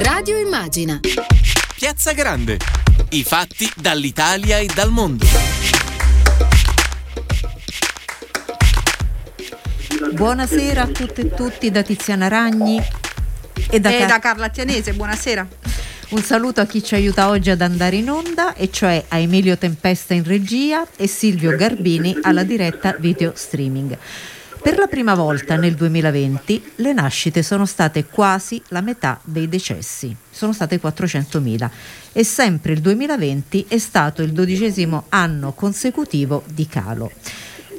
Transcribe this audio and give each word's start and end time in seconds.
Radio 0.00 0.38
Immagina. 0.38 1.00
Piazza 1.76 2.12
Grande. 2.12 2.58
I 3.10 3.24
fatti 3.24 3.70
dall'Italia 3.76 4.58
e 4.58 4.66
dal 4.72 4.90
mondo. 4.90 5.26
Buonasera 10.12 10.82
a 10.82 10.86
tutte 10.86 11.22
e 11.22 11.34
tutti 11.34 11.70
da 11.70 11.82
Tiziana 11.82 12.28
Ragni 12.28 12.80
e 13.70 13.80
da, 13.80 13.90
E 13.90 13.98
Car- 13.98 14.08
da 14.08 14.18
Carla 14.18 14.48
Tianese, 14.48 14.92
buonasera. 14.92 15.46
un 16.10 16.22
saluto 16.22 16.60
a 16.60 16.66
chi 16.66 16.82
ci 16.82 16.94
aiuta 16.94 17.28
oggi 17.28 17.50
ad 17.50 17.60
andare 17.60 17.96
in 17.96 18.08
onda, 18.10 18.54
e 18.54 18.70
cioè 18.70 19.04
a 19.08 19.18
Emilio 19.18 19.58
Tempesta 19.58 20.14
in 20.14 20.24
regia 20.24 20.86
e 20.96 21.06
Silvio 21.06 21.56
Garbini 21.56 22.16
alla 22.22 22.44
diretta 22.44 22.94
video 22.98 23.32
streaming. 23.34 23.96
Per 24.68 24.76
la 24.76 24.86
prima 24.86 25.14
volta 25.14 25.56
nel 25.56 25.74
2020 25.74 26.72
le 26.76 26.92
nascite 26.92 27.42
sono 27.42 27.64
state 27.64 28.04
quasi 28.04 28.60
la 28.68 28.82
metà 28.82 29.18
dei 29.24 29.48
decessi, 29.48 30.14
sono 30.28 30.52
state 30.52 30.78
400.000 30.78 31.70
e 32.12 32.22
sempre 32.22 32.74
il 32.74 32.82
2020 32.82 33.64
è 33.66 33.78
stato 33.78 34.20
il 34.20 34.32
dodicesimo 34.32 35.04
anno 35.08 35.52
consecutivo 35.52 36.42
di 36.52 36.66
calo. 36.66 37.10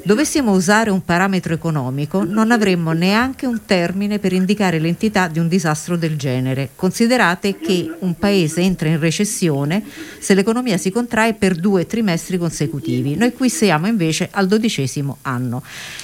Dovessimo 0.02 0.52
usare 0.52 0.88
un 0.90 1.04
parametro 1.04 1.52
economico, 1.52 2.24
non 2.24 2.52
avremmo 2.52 2.92
neanche 2.92 3.46
un 3.46 3.64
termine 3.66 4.18
per 4.18 4.32
indicare 4.32 4.78
l'entità 4.78 5.28
di 5.28 5.38
un 5.38 5.46
disastro 5.46 5.96
del 5.96 6.16
genere. 6.16 6.70
Considerate 6.74 7.58
che 7.58 7.96
un 7.98 8.16
paese 8.16 8.62
entra 8.62 8.88
in 8.88 8.98
recessione 8.98 9.84
se 10.18 10.32
l'economia 10.34 10.78
si 10.78 10.90
contrae 10.90 11.34
per 11.34 11.54
due 11.54 11.86
trimestri 11.86 12.38
consecutivi. 12.38 13.14
Noi 13.14 13.34
qui 13.34 13.50
siamo 13.50 13.88
invece 13.88 14.28
al 14.32 14.46
dodicesimo 14.46 15.18
anno. 15.22 15.62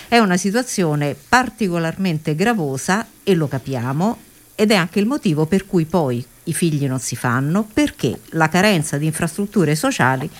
È 0.08 0.18
una 0.18 0.36
situazione 0.36 1.16
particolarmente 1.28 2.34
gravosa 2.34 3.06
e 3.22 3.34
lo 3.34 3.48
capiamo 3.48 4.18
ed 4.54 4.72
è 4.72 4.74
anche 4.74 5.00
il 5.00 5.06
motivo 5.06 5.46
per 5.46 5.66
cui 5.66 5.86
poi 5.86 6.24
i 6.44 6.52
figli 6.52 6.86
non 6.86 7.00
si 7.00 7.16
fanno 7.16 7.66
perché 7.72 8.20
la 8.30 8.48
carenza 8.48 8.98
di 8.98 9.06
infrastrutture 9.06 9.74
sociali 9.74 10.30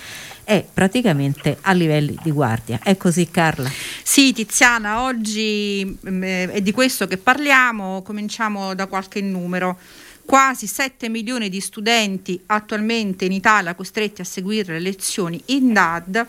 è 0.47 0.65
praticamente 0.73 1.57
a 1.59 1.73
livelli 1.73 2.17
di 2.23 2.31
guardia. 2.31 2.79
È 2.81 2.95
così 2.95 3.29
Carla? 3.29 3.69
Sì, 4.01 4.31
Tiziana, 4.31 5.01
oggi 5.01 5.83
mm, 5.85 6.23
eh, 6.23 6.51
è 6.53 6.61
di 6.61 6.71
questo 6.71 7.05
che 7.05 7.17
parliamo, 7.17 8.01
cominciamo 8.01 8.73
da 8.73 8.85
qualche 8.85 9.19
numero. 9.19 9.77
Quasi 10.23 10.65
7 10.65 11.09
milioni 11.09 11.49
di 11.49 11.59
studenti 11.59 12.41
attualmente 12.45 13.25
in 13.25 13.33
Italia 13.33 13.75
costretti 13.75 14.21
a 14.21 14.23
seguire 14.23 14.71
le 14.71 14.79
lezioni 14.79 15.41
in 15.47 15.73
DAD, 15.73 16.25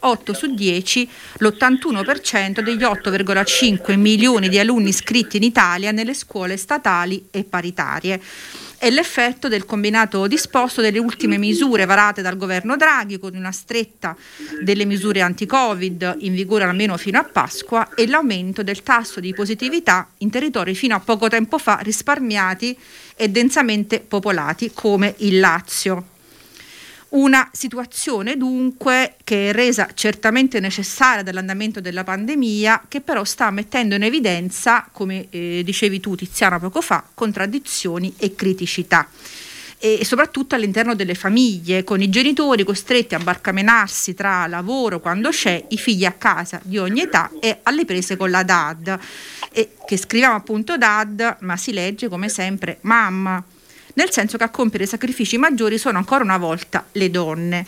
8 0.00 0.34
su 0.34 0.52
10, 0.52 1.08
l'81% 1.38 2.62
degli 2.62 2.82
8,5 2.82 3.96
milioni 3.96 4.48
di 4.48 4.58
alunni 4.58 4.88
iscritti 4.88 5.36
in 5.36 5.44
Italia 5.44 5.92
nelle 5.92 6.14
scuole 6.14 6.56
statali 6.56 7.28
e 7.30 7.44
paritarie. 7.44 8.20
È 8.80 8.88
l'effetto 8.88 9.48
del 9.48 9.66
combinato 9.66 10.26
disposto 10.26 10.80
delle 10.80 10.98
ultime 10.98 11.36
misure 11.36 11.84
varate 11.84 12.22
dal 12.22 12.38
governo 12.38 12.78
Draghi 12.78 13.18
con 13.18 13.34
una 13.34 13.52
stretta 13.52 14.16
delle 14.62 14.86
misure 14.86 15.20
anti-Covid 15.20 16.16
in 16.20 16.32
vigore 16.32 16.64
almeno 16.64 16.96
fino 16.96 17.18
a 17.18 17.24
Pasqua 17.24 17.90
e 17.94 18.06
l'aumento 18.06 18.62
del 18.62 18.82
tasso 18.82 19.20
di 19.20 19.34
positività 19.34 20.08
in 20.20 20.30
territori 20.30 20.74
fino 20.74 20.94
a 20.94 21.00
poco 21.00 21.28
tempo 21.28 21.58
fa 21.58 21.80
risparmiati 21.82 22.74
e 23.16 23.28
densamente 23.28 24.00
popolati 24.00 24.70
come 24.72 25.14
il 25.18 25.40
Lazio. 25.40 26.09
Una 27.10 27.48
situazione 27.52 28.36
dunque 28.36 29.16
che 29.24 29.48
è 29.48 29.52
resa 29.52 29.88
certamente 29.94 30.60
necessaria 30.60 31.24
dall'andamento 31.24 31.80
della 31.80 32.04
pandemia, 32.04 32.84
che 32.86 33.00
però 33.00 33.24
sta 33.24 33.50
mettendo 33.50 33.96
in 33.96 34.04
evidenza, 34.04 34.86
come 34.92 35.26
eh, 35.30 35.62
dicevi 35.64 35.98
tu 35.98 36.14
Tiziana 36.14 36.60
poco 36.60 36.80
fa, 36.80 37.04
contraddizioni 37.12 38.14
e 38.16 38.36
criticità. 38.36 39.08
E 39.78 40.04
soprattutto 40.04 40.54
all'interno 40.54 40.94
delle 40.94 41.16
famiglie, 41.16 41.82
con 41.82 42.00
i 42.00 42.10
genitori 42.10 42.62
costretti 42.62 43.16
a 43.16 43.18
barcamenarsi 43.18 44.14
tra 44.14 44.46
lavoro 44.46 45.00
quando 45.00 45.30
c'è, 45.30 45.64
i 45.70 45.78
figli 45.78 46.04
a 46.04 46.12
casa 46.12 46.60
di 46.62 46.78
ogni 46.78 47.00
età 47.00 47.28
e 47.40 47.58
alle 47.64 47.84
prese 47.86 48.16
con 48.16 48.30
la 48.30 48.44
DAD, 48.44 48.98
e 49.50 49.70
che 49.84 49.96
scriviamo 49.96 50.36
appunto 50.36 50.76
DAD, 50.76 51.38
ma 51.40 51.56
si 51.56 51.72
legge 51.72 52.08
come 52.08 52.28
sempre 52.28 52.78
mamma 52.82 53.42
nel 54.00 54.10
senso 54.10 54.38
che 54.38 54.44
a 54.44 54.48
compiere 54.48 54.86
sacrifici 54.86 55.36
maggiori 55.36 55.76
sono 55.76 55.98
ancora 55.98 56.24
una 56.24 56.38
volta 56.38 56.86
le 56.92 57.10
donne. 57.10 57.66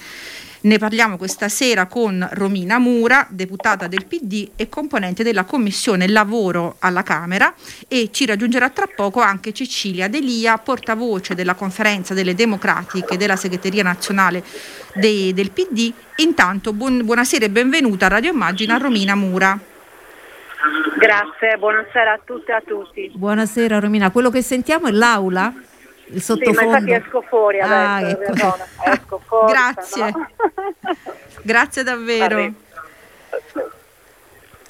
Ne 0.63 0.79
parliamo 0.79 1.17
questa 1.19 1.49
sera 1.49 1.87
con 1.87 2.27
Romina 2.33 2.79
Mura, 2.79 3.27
deputata 3.29 3.87
del 3.89 4.07
PD 4.07 4.53
e 4.57 4.69
componente 4.69 5.25
della 5.25 5.45
Commissione 5.45 6.07
Lavoro 6.09 6.77
alla 6.79 7.03
Camera 7.03 7.53
e 7.89 8.09
ci 8.13 8.25
raggiungerà 8.25 8.71
tra 8.71 8.87
poco 8.87 9.21
anche 9.21 9.53
Cecilia 9.53 10.09
Delia, 10.09 10.57
portavoce 10.59 11.35
della 11.35 11.55
Conferenza 11.55 12.15
delle 12.15 12.35
Democratiche 12.35 13.17
della 13.19 13.37
Segreteria 13.37 13.83
Nazionale 13.83 14.43
dei- 14.95 15.35
del 15.35 15.51
PD. 15.51 15.93
Intanto 16.17 16.73
buon- 16.73 17.05
buonasera 17.05 17.45
e 17.45 17.51
benvenuta 17.51 18.07
a 18.07 18.11
Radio 18.11 18.33
Immagina 18.33 18.79
Romina 18.79 19.17
Mura. 19.17 19.59
Grazie, 20.97 21.57
buonasera 21.59 22.13
a 22.13 22.21
tutte 22.25 22.53
e 22.53 22.55
a 22.55 22.63
tutti. 22.65 23.11
Buonasera 23.13 23.81
Romina, 23.81 24.11
quello 24.13 24.31
che 24.31 24.43
sentiamo 24.43 24.87
è 24.87 24.93
l'aula? 24.93 25.53
Il 26.13 26.23
Sì, 26.23 26.33
ma 26.33 26.39
sottofondo? 26.45 26.77
infatti 26.77 26.93
esco 26.93 27.23
fuori 27.29 27.61
adesso, 27.61 27.77
Ah, 27.77 28.09
ecco. 28.11 28.57
esco 28.85 29.23
fuori. 29.27 29.53
Grazie. 29.53 30.11
no? 30.11 30.29
Grazie 31.43 31.83
davvero. 31.83 32.53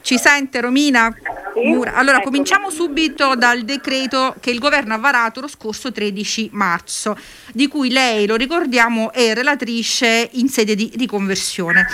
Ci 0.00 0.18
sente 0.18 0.60
Romina? 0.60 1.14
Sì, 1.54 1.60
Mura. 1.68 1.92
Allora, 1.94 2.16
eccomi. 2.18 2.32
cominciamo 2.32 2.70
subito 2.70 3.36
dal 3.36 3.62
decreto 3.62 4.34
che 4.40 4.50
il 4.50 4.58
governo 4.58 4.94
ha 4.94 4.98
varato 4.98 5.40
lo 5.40 5.46
scorso 5.46 5.92
13 5.92 6.50
marzo, 6.52 7.16
di 7.52 7.68
cui 7.68 7.88
lei, 7.90 8.26
lo 8.26 8.34
ricordiamo, 8.34 9.12
è 9.12 9.32
relatrice 9.32 10.28
in 10.32 10.48
sede 10.48 10.74
di 10.74 10.90
riconversione. 10.96 11.86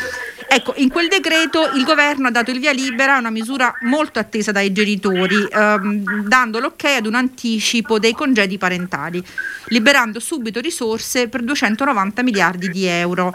Ecco, 0.50 0.72
in 0.76 0.90
quel 0.90 1.08
decreto 1.08 1.72
il 1.74 1.84
governo 1.84 2.28
ha 2.28 2.30
dato 2.30 2.50
il 2.50 2.58
via 2.58 2.72
libera 2.72 3.16
a 3.16 3.18
una 3.18 3.28
misura 3.28 3.70
molto 3.82 4.18
attesa 4.18 4.50
dai 4.50 4.72
genitori, 4.72 5.46
ehm, 5.46 6.26
dando 6.26 6.58
l'ok 6.58 6.84
ad 6.84 7.04
un 7.04 7.16
anticipo 7.16 7.98
dei 7.98 8.14
congedi 8.14 8.56
parentali, 8.56 9.22
liberando 9.66 10.18
subito 10.20 10.60
risorse 10.60 11.28
per 11.28 11.42
290 11.42 12.22
miliardi 12.22 12.70
di 12.70 12.86
euro. 12.86 13.34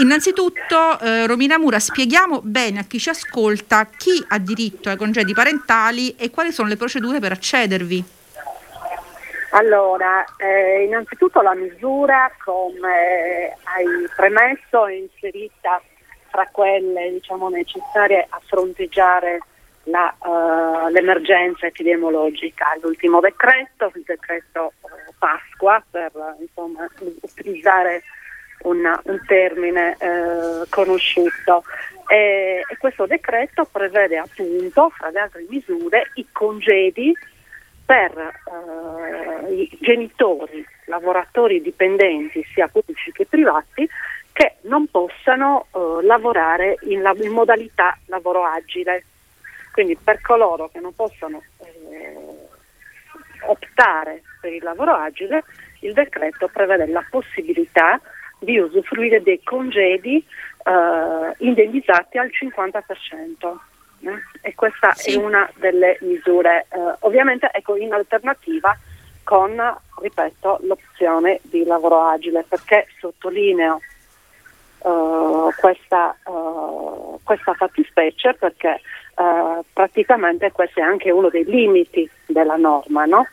Innanzitutto, 0.00 0.98
eh, 0.98 1.26
Romina 1.26 1.58
Mura, 1.58 1.78
spieghiamo 1.78 2.40
bene 2.42 2.78
a 2.78 2.84
chi 2.84 2.98
ci 2.98 3.10
ascolta 3.10 3.84
chi 3.94 4.24
ha 4.26 4.38
diritto 4.38 4.88
ai 4.88 4.96
congedi 4.96 5.34
parentali 5.34 6.16
e 6.16 6.30
quali 6.30 6.52
sono 6.52 6.68
le 6.68 6.76
procedure 6.76 7.20
per 7.20 7.32
accedervi. 7.32 8.04
Allora, 9.50 10.24
eh, 10.38 10.84
innanzitutto 10.84 11.42
la 11.42 11.54
misura, 11.54 12.30
come 12.42 13.56
hai 13.62 14.08
premesso, 14.16 14.86
è 14.86 14.94
inserita 14.94 15.82
tra 16.36 16.46
quelle 16.52 17.12
diciamo, 17.12 17.48
necessarie 17.48 18.26
a 18.28 18.38
fronteggiare 18.44 19.40
la, 19.84 20.12
eh, 20.12 20.90
l'emergenza 20.90 21.64
epidemiologica. 21.64 22.76
L'ultimo 22.82 23.20
decreto, 23.20 23.90
il 23.94 24.02
decreto 24.04 24.74
eh, 24.82 25.14
Pasqua, 25.18 25.82
per 25.90 26.12
insomma, 26.38 26.86
utilizzare 27.22 28.02
un, 28.64 28.84
un 29.04 29.20
termine 29.26 29.96
conosciuto. 30.68 31.64
E, 32.08 32.62
e 32.68 32.76
questo 32.76 33.06
decreto 33.06 33.64
prevede 33.64 34.18
appunto, 34.18 34.90
fra 34.90 35.08
le 35.08 35.20
altre 35.20 35.46
misure, 35.48 36.10
i 36.16 36.26
congedi 36.32 37.14
per 37.86 38.12
i 39.48 39.70
genitori, 39.80 40.66
lavoratori 40.86 41.62
dipendenti, 41.62 42.44
sia 42.52 42.68
pubblici 42.68 43.10
che 43.12 43.24
privati, 43.26 43.88
che 44.36 44.56
non 44.64 44.86
possano 44.88 45.64
eh, 45.72 46.04
lavorare 46.04 46.76
in, 46.82 47.00
la- 47.00 47.14
in 47.16 47.30
modalità 47.32 47.96
lavoro 48.06 48.44
agile. 48.44 49.02
Quindi 49.72 49.96
per 49.96 50.20
coloro 50.20 50.68
che 50.70 50.78
non 50.78 50.94
possono 50.94 51.42
eh, 51.60 52.14
optare 53.46 54.20
per 54.42 54.52
il 54.52 54.62
lavoro 54.62 54.94
agile, 54.94 55.42
il 55.80 55.94
decreto 55.94 56.48
prevede 56.52 56.86
la 56.86 57.02
possibilità 57.08 57.98
di 58.38 58.58
usufruire 58.58 59.22
dei 59.22 59.42
congedi 59.42 60.16
eh, 60.18 61.34
indennizzati 61.38 62.18
al 62.18 62.28
50%. 62.30 63.56
eh. 64.02 64.22
E 64.42 64.54
questa 64.54 64.92
Sì. 64.92 65.12
è 65.14 65.16
una 65.16 65.50
delle 65.54 65.96
misure, 66.02 66.66
eh, 66.68 66.76
ovviamente 67.00 67.48
ecco, 67.52 67.76
in 67.76 67.94
alternativa 67.94 68.76
con, 69.24 69.56
ripeto, 70.02 70.58
l'opzione 70.64 71.40
di 71.42 71.64
lavoro 71.64 72.02
agile, 72.02 72.44
perché 72.46 72.86
sottolineo 73.00 73.80
eh, 74.86 75.54
questa, 75.58 76.16
eh, 76.26 77.18
questa 77.24 77.54
fattispecie 77.54 78.34
perché 78.34 78.80
eh, 79.16 79.60
praticamente 79.72 80.52
questo 80.52 80.80
è 80.80 80.82
anche 80.82 81.10
uno 81.10 81.28
dei 81.28 81.44
limiti 81.44 82.08
della 82.26 82.56
norma, 82.56 83.04
no? 83.04 83.26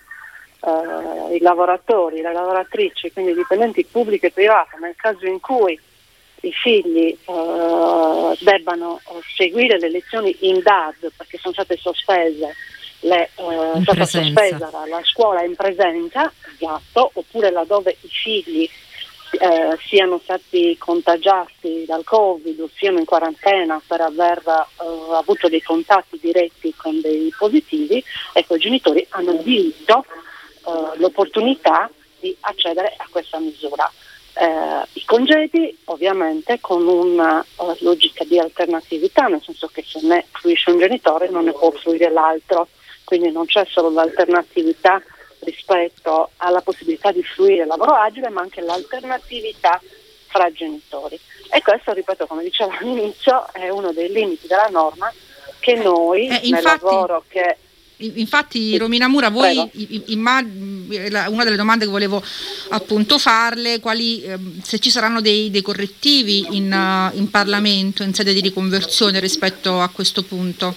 I 0.65 1.39
lavoratori, 1.41 2.21
le 2.21 2.31
lavoratrici, 2.31 3.11
quindi 3.11 3.31
i 3.31 3.35
dipendenti 3.35 3.83
pubblici 3.83 4.27
e 4.27 4.31
privati, 4.31 4.77
nel 4.79 4.95
caso 4.95 5.25
in 5.25 5.41
cui 5.41 5.77
i 6.44 6.51
figli 6.53 7.17
debbano 8.39 9.01
seguire 9.35 9.77
le 9.77 9.89
lezioni 9.89 10.33
in 10.47 10.61
DAD 10.61 11.11
perché 11.17 11.38
sono 11.38 11.53
state 11.53 11.75
sospese 11.75 12.55
le, 13.03 13.29
eh, 13.35 13.81
stata 13.81 14.05
sospesa 14.05 14.69
la 14.88 15.01
scuola 15.03 15.44
in 15.44 15.55
presenza, 15.55 16.31
esatto, 16.53 17.11
oppure 17.13 17.51
laddove 17.51 17.97
i 18.01 18.07
figli 18.07 18.69
eh, 19.39 19.77
siano 19.88 20.19
stati 20.24 20.75
contagiati 20.77 21.85
dal 21.85 22.03
Covid 22.03 22.59
o 22.59 22.69
siano 22.75 23.00
in 23.00 23.06
quarantena 23.06 23.81
per 23.85 24.01
aver 24.01 24.41
eh, 24.45 25.15
avuto 25.15 25.47
dei 25.50 25.62
contatti 25.62 26.19
diretti 26.21 26.74
con 26.75 27.01
dei 27.01 27.33
positivi, 27.38 28.03
ecco 28.33 28.56
i 28.56 28.59
genitori 28.59 29.06
hanno 29.09 29.33
diritto, 29.33 30.06
eh, 30.06 30.97
l'opportunità 31.00 31.89
di 32.19 32.35
accedere 32.41 32.94
a 32.97 33.07
questa 33.09 33.39
misura. 33.39 33.91
Eh, 34.35 34.88
I 34.94 35.06
congedi 35.06 35.77
ovviamente 35.86 36.59
con 36.59 36.88
una 36.88 37.45
uh, 37.57 37.75
logica 37.81 38.24
di 38.24 38.39
alternatività, 38.39 39.27
nel 39.27 39.41
senso 39.44 39.68
che 39.68 39.83
se 39.86 40.00
ne 40.01 40.25
fruisce 40.31 40.71
un 40.71 40.79
genitore 40.79 41.29
non 41.29 41.44
ne 41.45 41.51
può 41.51 41.69
fruire 41.69 42.09
l'altro, 42.09 42.68
quindi 43.03 43.31
non 43.31 43.45
c'è 43.45 43.63
solo 43.69 43.91
l'alternatività 43.91 45.03
rispetto 45.44 46.31
alla 46.38 46.62
possibilità 46.62 47.12
di 47.12 47.24
fruire 47.24 47.62
il 47.62 47.68
lavoro 47.68 47.94
agile, 47.94 48.30
ma 48.30 48.42
anche 48.42 48.62
l'alternatività 48.62 49.81
fra 50.28 50.51
genitori. 50.51 51.19
E 51.51 51.62
questo, 51.62 51.94
ripeto, 51.94 52.25
come 52.25 52.44
dicevo 52.44 52.72
all'inizio, 52.80 53.51
è 53.54 53.69
uno 53.69 53.92
dei 53.92 54.12
limiti 54.12 54.48
della 54.48 54.69
norma 54.69 55.12
che 55.60 55.75
noi 55.75 56.28
eh, 56.28 56.40
infatti, 56.44 56.51
nel 56.51 56.63
lavoro 56.63 57.24
che 57.28 57.57
Infatti, 57.95 58.78
Romina 58.78 59.07
Mura, 59.07 59.30
voi, 59.30 59.57
una 60.07 61.44
delle 61.44 61.56
domande 61.56 61.86
che 61.86 61.92
volevo 61.92 62.22
appunto 62.69 63.18
farle, 63.18 63.80
quali, 63.80 64.24
ehm, 64.24 64.62
se 64.62 64.80
ci 64.80 64.89
saranno 64.89 65.22
dei, 65.22 65.50
dei 65.51 65.62
correttivi 65.62 66.48
in, 66.57 67.12
in 67.13 67.30
Parlamento 67.30 68.04
in 68.04 68.13
sede 68.13 68.34
di 68.34 68.42
riconversione 68.42 69.19
rispetto 69.19 69.80
a 69.80 69.88
questo 69.89 70.24
punto? 70.24 70.75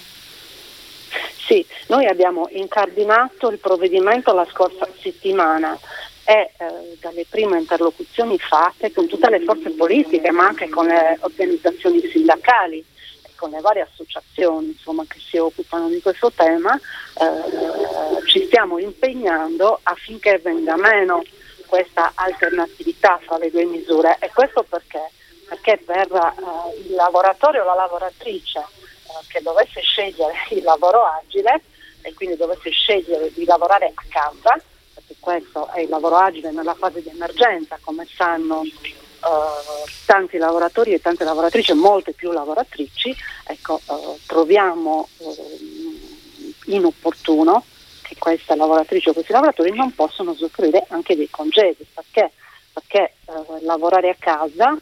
Sì, 1.47 1.65
noi 1.87 2.05
abbiamo 2.07 2.49
incardinato 2.51 3.49
il 3.49 3.57
provvedimento 3.57 4.33
la 4.33 4.45
scorsa 4.51 4.85
settimana 4.99 5.79
e 6.25 6.51
eh, 6.57 6.97
dalle 6.99 7.25
prime 7.29 7.57
interlocuzioni 7.57 8.37
fatte 8.37 8.91
con 8.91 9.07
tutte 9.07 9.29
le 9.29 9.39
forze 9.39 9.69
politiche 9.69 10.29
ma 10.31 10.47
anche 10.47 10.67
con 10.67 10.87
le 10.87 11.17
organizzazioni 11.21 12.05
sindacali 12.11 12.83
e 13.23 13.29
con 13.37 13.51
le 13.51 13.61
varie 13.61 13.83
associazioni 13.83 14.71
insomma, 14.71 15.05
che 15.07 15.19
si 15.25 15.37
occupano 15.37 15.87
di 15.87 16.01
questo 16.01 16.29
tema 16.33 16.75
eh, 16.75 18.25
ci 18.25 18.43
stiamo 18.47 18.77
impegnando 18.77 19.79
affinché 19.83 20.39
venga 20.39 20.75
meno 20.75 21.23
questa 21.65 22.11
alternatività 22.15 23.21
fra 23.23 23.37
le 23.37 23.49
due 23.49 23.63
misure 23.63 24.17
e 24.19 24.29
questo 24.33 24.65
perché? 24.67 25.11
Perché 25.47 25.77
per 25.77 26.11
eh, 26.11 26.81
il 26.81 26.93
lavoratore 26.93 27.61
o 27.61 27.63
la 27.63 27.75
lavoratrice 27.75 28.65
che 29.27 29.41
dovesse 29.41 29.81
scegliere 29.81 30.33
il 30.51 30.63
lavoro 30.63 31.03
agile 31.05 31.61
e 32.01 32.13
quindi 32.13 32.35
dovesse 32.35 32.69
scegliere 32.69 33.31
di 33.33 33.45
lavorare 33.45 33.91
a 33.93 34.03
casa, 34.07 34.59
perché 34.93 35.15
questo 35.19 35.69
è 35.71 35.81
il 35.81 35.89
lavoro 35.89 36.17
agile 36.17 36.51
nella 36.51 36.75
fase 36.75 37.01
di 37.01 37.09
emergenza, 37.09 37.77
come 37.81 38.07
sanno 38.15 38.59
uh, 38.59 39.89
tanti 40.05 40.37
lavoratori 40.37 40.93
e 40.93 41.01
tante 41.01 41.23
lavoratrici, 41.23 41.73
molte 41.73 42.13
più 42.13 42.31
lavoratrici, 42.31 43.15
ecco, 43.45 43.81
uh, 43.85 44.17
troviamo 44.25 45.07
uh, 45.17 45.35
inopportuno 46.65 47.63
che 48.01 48.15
queste 48.17 48.55
lavoratrici 48.55 49.09
o 49.09 49.13
questi 49.13 49.33
lavoratori 49.33 49.71
non 49.71 49.93
possano 49.93 50.31
usufruire 50.31 50.85
anche 50.89 51.15
dei 51.15 51.29
congedi, 51.29 51.85
perché, 51.93 52.31
perché 52.71 53.15
lavorare 53.63 54.09
a 54.09 54.15
casa 54.17 54.77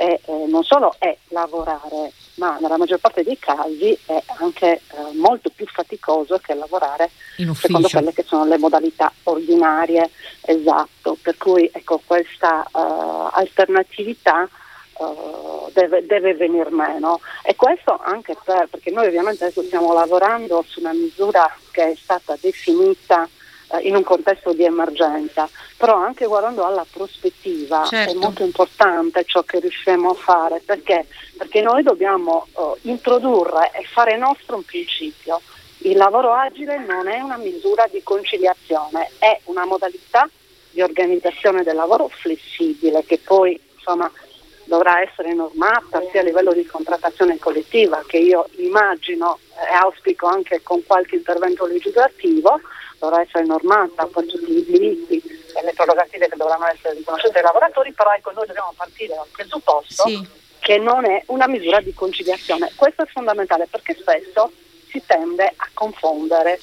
è, 0.00 0.18
eh, 0.24 0.46
non 0.46 0.64
solo 0.64 0.94
è 0.98 1.14
lavorare, 1.28 2.12
ma 2.40 2.56
nella 2.58 2.78
maggior 2.78 2.98
parte 2.98 3.22
dei 3.22 3.38
casi 3.38 3.96
è 4.06 4.20
anche 4.38 4.72
eh, 4.72 4.80
molto 5.12 5.50
più 5.54 5.66
faticoso 5.66 6.38
che 6.38 6.54
lavorare 6.54 7.10
secondo 7.54 7.86
quelle 7.88 8.14
che 8.14 8.24
sono 8.26 8.46
le 8.46 8.56
modalità 8.56 9.12
ordinarie, 9.24 10.08
esatto, 10.40 11.18
per 11.20 11.36
cui 11.36 11.70
ecco, 11.70 12.00
questa 12.04 12.66
uh, 12.72 13.28
alternatività 13.32 14.48
uh, 14.96 15.70
deve, 15.74 16.06
deve 16.06 16.34
venir 16.34 16.70
meno. 16.70 17.20
E 17.42 17.54
questo 17.56 18.00
anche 18.02 18.34
per, 18.42 18.68
perché 18.70 18.90
noi 18.90 19.06
ovviamente 19.06 19.44
adesso 19.44 19.62
stiamo 19.62 19.92
lavorando 19.92 20.64
su 20.66 20.80
una 20.80 20.94
misura 20.94 21.54
che 21.70 21.92
è 21.92 21.94
stata 21.94 22.36
definita 22.40 23.28
eh, 23.72 23.80
in 23.80 23.94
un 23.96 24.02
contesto 24.02 24.52
di 24.52 24.64
emergenza, 24.64 25.48
però 25.76 25.96
anche 25.96 26.26
guardando 26.26 26.64
alla 26.64 26.86
prospettiva 26.90 27.84
certo. 27.86 28.12
è 28.12 28.14
molto 28.14 28.44
importante 28.44 29.24
ciò 29.24 29.42
che 29.42 29.60
riusciamo 29.60 30.10
a 30.10 30.14
fare 30.14 30.62
perché, 30.64 31.06
perché 31.36 31.60
noi 31.60 31.82
dobbiamo 31.82 32.46
uh, 32.52 32.76
introdurre 32.82 33.70
e 33.72 33.84
fare 33.84 34.16
nostro 34.16 34.56
un 34.56 34.64
principio. 34.64 35.40
Il 35.78 35.96
lavoro 35.96 36.32
agile 36.32 36.78
non 36.78 37.08
è 37.08 37.20
una 37.20 37.38
misura 37.38 37.86
di 37.90 38.02
conciliazione, 38.02 39.10
è 39.18 39.40
una 39.44 39.64
modalità 39.64 40.28
di 40.70 40.82
organizzazione 40.82 41.62
del 41.62 41.74
lavoro 41.74 42.08
flessibile 42.08 43.04
che 43.04 43.18
poi 43.18 43.58
insomma, 43.74 44.10
dovrà 44.70 45.02
essere 45.02 45.34
normata 45.34 46.00
sia 46.12 46.20
a 46.20 46.22
livello 46.22 46.52
di 46.52 46.64
contrattazione 46.64 47.38
collettiva 47.38 48.04
che 48.06 48.18
io 48.18 48.48
immagino 48.58 49.40
e 49.68 49.74
auspico 49.74 50.28
anche 50.28 50.62
con 50.62 50.86
qualche 50.86 51.16
intervento 51.16 51.66
legislativo, 51.66 52.60
dovrà 52.96 53.20
essere 53.20 53.44
normata 53.44 54.06
con 54.06 54.24
tutti 54.26 54.56
i 54.56 54.64
diritti 54.64 55.16
e 55.18 55.64
le 55.64 55.72
prerogative 55.74 56.28
che 56.28 56.36
dovranno 56.36 56.68
essere 56.68 56.94
riconosciute 56.94 57.38
ai 57.38 57.44
lavoratori, 57.44 57.92
però 57.92 58.12
ecco 58.12 58.30
noi 58.30 58.46
dobbiamo 58.46 58.72
partire 58.76 59.16
dal 59.16 59.26
presupposto 59.32 60.06
sì. 60.06 60.24
che 60.60 60.78
non 60.78 61.04
è 61.04 61.20
una 61.26 61.48
misura 61.48 61.80
di 61.80 61.92
conciliazione. 61.92 62.70
Questo 62.76 63.02
è 63.02 63.06
fondamentale 63.06 63.66
perché 63.68 63.96
spesso 63.98 64.52
si 64.88 65.02
tende 65.04 65.52
a 65.56 65.68
confondere 65.74 66.60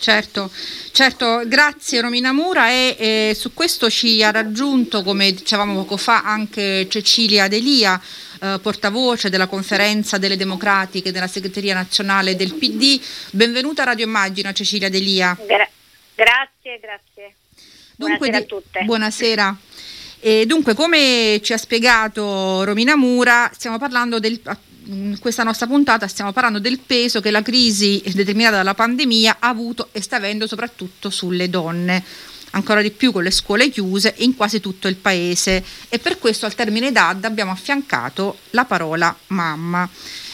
Certo, 0.00 0.50
certo, 0.92 1.42
grazie 1.44 2.00
Romina 2.00 2.32
Mura 2.32 2.70
e, 2.70 2.96
e, 2.98 3.34
su 3.34 3.52
questo 3.52 3.90
ci 3.90 4.24
ha 4.24 4.30
raggiunto, 4.30 5.02
come 5.02 5.30
dicevamo 5.30 5.74
poco 5.74 5.98
fa, 5.98 6.22
anche 6.22 6.88
Cecilia 6.88 7.48
Delia, 7.48 8.00
eh, 8.40 8.58
portavoce 8.62 9.28
della 9.28 9.46
conferenza 9.46 10.16
delle 10.16 10.38
democratiche 10.38 11.12
della 11.12 11.26
segreteria 11.26 11.74
nazionale 11.74 12.34
del 12.34 12.54
PD. 12.54 12.98
Benvenuta 13.32 13.82
a 13.82 13.86
Radio 13.86 14.06
Immagina 14.06 14.54
Cecilia 14.54 14.88
Delia. 14.88 15.36
Gra- 15.46 15.68
grazie, 16.14 16.80
grazie. 16.80 17.34
Dunque, 17.94 18.30
buonasera 18.30 18.38
a 18.38 18.42
tutte. 18.46 18.82
Buonasera. 18.84 19.56
E 20.20 20.46
dunque, 20.46 20.72
come 20.72 21.40
ci 21.42 21.52
ha 21.52 21.58
spiegato 21.58 22.64
Romina 22.64 22.96
Mura, 22.96 23.50
stiamo 23.52 23.76
parlando 23.76 24.18
del, 24.18 24.40
in 24.86 25.18
questa 25.20 25.42
nostra 25.42 25.66
puntata 25.66 26.08
stiamo 26.08 26.32
parlando 26.32 26.58
del 26.58 26.78
peso 26.78 27.20
che 27.20 27.30
la 27.30 27.42
crisi 27.42 28.02
determinata 28.14 28.56
dalla 28.56 28.74
pandemia 28.74 29.36
ha 29.38 29.48
avuto 29.48 29.88
e 29.92 30.00
sta 30.00 30.16
avendo 30.16 30.46
soprattutto 30.46 31.10
sulle 31.10 31.50
donne 31.50 32.02
ancora 32.52 32.82
di 32.82 32.90
più 32.90 33.12
con 33.12 33.22
le 33.22 33.30
scuole 33.30 33.68
chiuse 33.70 34.14
in 34.18 34.34
quasi 34.34 34.60
tutto 34.60 34.88
il 34.88 34.96
paese 34.96 35.64
e 35.88 35.98
per 35.98 36.18
questo 36.18 36.46
al 36.46 36.54
termine 36.54 36.92
DAD 36.92 37.24
abbiamo 37.24 37.52
affiancato 37.52 38.38
la 38.50 38.64
parola 38.64 39.16
mamma. 39.28 39.88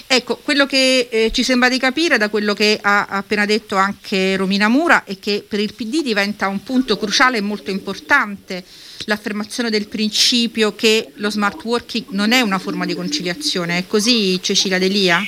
Ecco, 0.09 0.37
quello 0.37 0.67
che 0.67 1.09
eh, 1.11 1.33
ci 1.33 1.43
sembra 1.43 1.69
di 1.69 1.79
capire 1.79 2.17
da 2.17 2.29
quello 2.29 2.55
che 2.55 2.79
ha 2.81 3.07
appena 3.07 3.45
detto 3.45 3.75
anche 3.77 4.37
Romina 4.37 4.69
Mura 4.69 5.03
è 5.05 5.19
che 5.19 5.45
per 5.47 5.59
il 5.59 5.75
PD 5.75 6.03
diventa 6.03 6.47
un 6.47 6.63
punto 6.63 6.97
cruciale 6.97 7.39
e 7.39 7.41
molto 7.41 7.71
importante 7.71 8.65
l'affermazione 9.07 9.69
del 9.69 9.89
principio 9.89 10.75
che 10.75 11.11
lo 11.15 11.31
smart 11.31 11.63
working 11.65 12.07
non 12.11 12.33
è 12.33 12.41
una 12.41 12.59
forma 12.59 12.85
di 12.85 12.95
conciliazione. 12.95 13.79
È 13.79 13.87
così 13.87 14.41
Cecilia 14.41 14.79
Delia? 14.79 15.21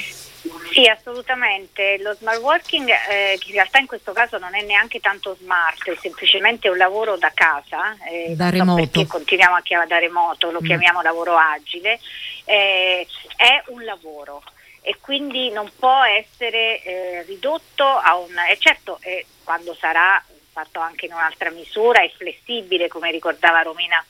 Sì, 0.73 0.87
assolutamente. 0.87 1.99
Lo 2.01 2.15
smart 2.15 2.41
working, 2.41 2.89
eh, 2.89 3.37
che 3.39 3.49
in 3.49 3.55
realtà 3.55 3.79
in 3.79 3.87
questo 3.87 4.13
caso 4.13 4.39
non 4.39 4.55
è 4.55 4.63
neanche 4.63 5.01
tanto 5.01 5.37
smart, 5.41 5.91
è 5.91 5.97
semplicemente 6.01 6.69
un 6.69 6.77
lavoro 6.77 7.17
da 7.17 7.33
casa, 7.35 7.97
eh, 8.09 8.35
da 8.37 8.51
remoto. 8.51 8.83
perché 8.83 9.07
continuiamo 9.07 9.57
a 9.57 9.63
chiamare 9.63 9.89
da 9.89 9.99
remoto, 9.99 10.51
lo 10.51 10.61
mm. 10.63 10.67
chiamiamo 10.67 11.03
lavoro 11.03 11.37
agile, 11.37 11.99
eh, 12.45 13.07
è 13.37 13.63
un 13.69 13.85
lavoro 13.85 14.43
e 14.89 14.97
quindi 15.03 15.51
non 15.51 15.71
può 15.79 16.03
essere 16.03 16.83
eh, 16.83 17.23
ridotto 17.25 17.85
a 17.85 18.17
un... 18.17 18.35
E 18.51 18.57
certo, 18.57 18.99
eh, 19.03 19.27
quando 19.45 19.75
sarà 19.75 20.25
fatto 20.51 20.81
anche 20.81 21.05
in 21.05 21.13
un'altra 21.13 21.51
misura, 21.51 22.01
è 22.01 22.11
flessibile 22.17 22.89
come 22.89 23.11
ricordava 23.11 23.61
Romina 23.61 24.03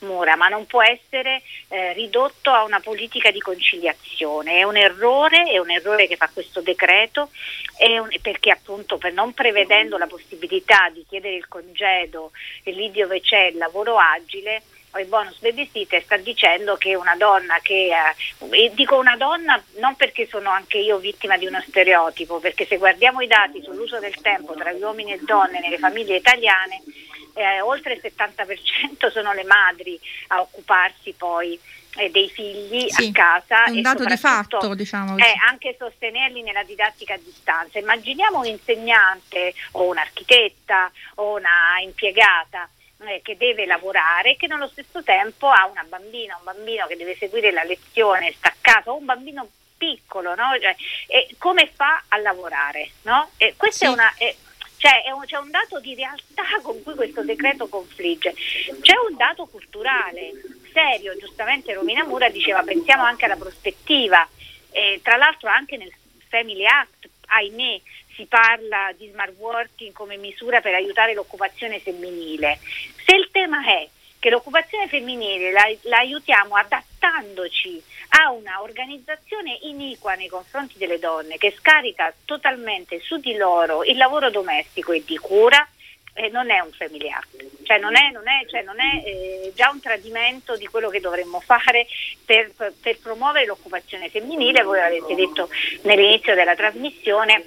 Mura, 0.00 0.36
ma 0.36 0.48
non 0.48 0.66
può 0.66 0.82
essere 0.82 1.40
eh, 1.68 1.94
ridotto 1.94 2.50
a 2.50 2.64
una 2.64 2.80
politica 2.80 3.30
di 3.30 3.40
conciliazione. 3.40 4.58
È 4.58 4.62
un 4.62 4.76
errore, 4.76 5.44
è 5.44 5.56
un 5.56 5.70
errore 5.70 6.06
che 6.06 6.16
fa 6.16 6.28
questo 6.30 6.60
decreto, 6.60 7.30
un, 7.98 8.10
perché 8.20 8.50
appunto 8.50 8.98
per 8.98 9.14
non 9.14 9.32
prevedendo 9.32 9.96
la 9.96 10.06
possibilità 10.06 10.90
di 10.92 11.02
chiedere 11.08 11.36
il 11.36 11.48
congedo 11.48 12.32
lì 12.64 12.90
dove 12.90 13.22
c'è 13.22 13.44
il 13.44 13.56
lavoro 13.56 13.96
agile, 13.96 14.60
o 14.96 14.98
il 14.98 15.06
bonus 15.06 15.38
babysitter 15.38 16.02
sta 16.02 16.16
dicendo 16.16 16.76
che 16.76 16.94
una 16.94 17.14
donna 17.16 17.58
che 17.62 17.90
eh, 18.50 18.72
dico 18.74 18.96
una 18.98 19.16
donna 19.16 19.62
non 19.78 19.94
perché 19.94 20.26
sono 20.26 20.50
anche 20.50 20.78
io 20.78 20.96
vittima 20.98 21.36
di 21.36 21.46
uno 21.46 21.62
stereotipo, 21.66 22.38
perché 22.40 22.66
se 22.66 22.78
guardiamo 22.78 23.20
i 23.20 23.26
dati 23.26 23.62
sull'uso 23.62 23.98
del 23.98 24.18
tempo 24.20 24.54
tra 24.54 24.72
gli 24.72 24.80
uomini 24.80 25.12
e 25.12 25.20
donne 25.22 25.60
nelle 25.60 25.78
famiglie 25.78 26.16
italiane, 26.16 26.82
eh, 27.34 27.60
oltre 27.60 27.92
il 27.92 28.00
70% 28.02 29.10
sono 29.10 29.32
le 29.34 29.44
madri 29.44 30.00
a 30.28 30.40
occuparsi 30.40 31.12
poi 31.12 31.58
eh, 31.98 32.10
dei 32.10 32.30
figli 32.30 32.88
Sì, 32.88 33.08
a 33.08 33.12
casa 33.12 33.64
è 33.64 33.70
un 33.70 33.78
e 33.78 33.82
dato 33.82 34.04
di 34.04 34.16
fatto, 34.16 34.74
diciamo. 34.74 35.18
eh, 35.18 35.34
anche 35.46 35.76
sostenerli 35.78 36.42
nella 36.42 36.62
didattica 36.62 37.14
a 37.14 37.18
distanza. 37.22 37.78
Immaginiamo 37.78 38.38
un 38.38 38.46
insegnante 38.46 39.52
o 39.72 39.84
un'architetta 39.84 40.90
o 41.16 41.36
una 41.36 41.78
impiegata 41.82 42.68
eh, 43.04 43.20
che 43.22 43.36
deve 43.36 43.66
lavorare 43.66 44.30
e 44.30 44.36
che 44.36 44.46
nello 44.46 44.68
stesso 44.68 45.02
tempo 45.02 45.48
ha 45.48 45.66
una 45.66 45.84
bambina, 45.88 46.36
un 46.36 46.44
bambino 46.44 46.86
che 46.86 46.96
deve 46.96 47.16
seguire 47.16 47.50
la 47.50 47.62
lezione 47.64 48.32
staccato, 48.32 48.92
o 48.92 48.96
un 48.96 49.04
bambino 49.04 49.48
piccolo, 49.76 50.34
no? 50.34 50.58
Cioè, 50.60 50.74
e 51.08 51.34
come 51.38 51.70
fa 51.74 52.02
a 52.08 52.16
lavorare? 52.18 52.90
No? 53.02 53.30
E 53.36 53.54
questa 53.56 53.86
Sì. 53.86 53.90
è 53.90 53.94
una... 53.94 54.12
è- 54.16 54.34
cioè, 54.78 55.02
è 55.04 55.10
un- 55.10 55.24
c'è 55.24 55.38
un 55.38 55.50
dato 55.50 55.80
di 55.80 55.94
realtà 55.94 56.44
con 56.62 56.82
cui 56.82 56.94
questo 56.94 57.22
decreto 57.22 57.66
confligge. 57.68 58.34
C'è 58.34 58.94
un 59.08 59.16
dato 59.16 59.46
culturale 59.46 60.32
serio, 60.72 61.16
giustamente 61.16 61.72
Romina 61.72 62.04
Mura 62.04 62.28
diceva 62.28 62.62
pensiamo 62.62 63.02
anche 63.02 63.24
alla 63.24 63.36
prospettiva, 63.36 64.26
Eh, 64.70 65.00
tra 65.02 65.16
l'altro 65.16 65.48
anche 65.48 65.78
nel 65.78 65.90
Family 66.28 66.66
Act, 66.66 67.08
ahimè, 67.26 67.80
si 68.14 68.26
parla 68.26 68.92
di 68.96 69.10
smart 69.10 69.34
working 69.38 69.92
come 69.92 70.16
misura 70.16 70.60
per 70.60 70.74
aiutare 70.74 71.14
l'occupazione 71.14 71.80
femminile. 71.80 72.58
Se 73.04 73.14
il 73.14 73.28
tema 73.30 73.64
è 73.64 73.88
che 74.18 74.30
l'occupazione 74.30 74.88
femminile 74.88 75.52
la, 75.52 75.64
la 75.82 75.98
aiutiamo 75.98 76.56
adattandoci 76.56 77.82
a 78.08 78.32
una 78.32 78.62
organizzazione 78.62 79.58
iniqua 79.62 80.14
nei 80.14 80.28
confronti 80.28 80.78
delle 80.78 80.98
donne 80.98 81.36
che 81.36 81.54
scarica 81.56 82.12
totalmente 82.24 83.00
su 83.00 83.18
di 83.18 83.36
loro 83.36 83.84
il 83.84 83.96
lavoro 83.96 84.30
domestico 84.30 84.92
e 84.92 85.02
di 85.04 85.16
cura, 85.18 85.68
eh, 86.16 86.28
non 86.30 86.50
è 86.50 86.58
un 86.60 86.72
family 86.72 87.10
act, 87.10 87.44
cioè 87.62 87.78
non 87.78 87.94
è, 87.94 88.10
non 88.10 88.26
è- 88.26 88.46
cioè 88.48 88.62
non 88.62 88.80
è, 88.80 89.02
eh, 89.04 89.52
già 89.54 89.70
un 89.70 89.80
tradimento 89.80 90.56
di 90.56 90.66
quello 90.66 90.88
che 90.88 91.00
dovremmo 91.00 91.40
fare 91.40 91.86
per, 92.24 92.50
per- 92.56 92.72
per 92.80 92.98
promuovere 92.98 93.46
l'occupazione 93.46 94.08
femminile, 94.08 94.62
voi 94.62 94.80
avete 94.80 95.14
detto 95.14 95.48
nell'inizio 95.82 96.34
della 96.34 96.54
trasmissione 96.56 97.44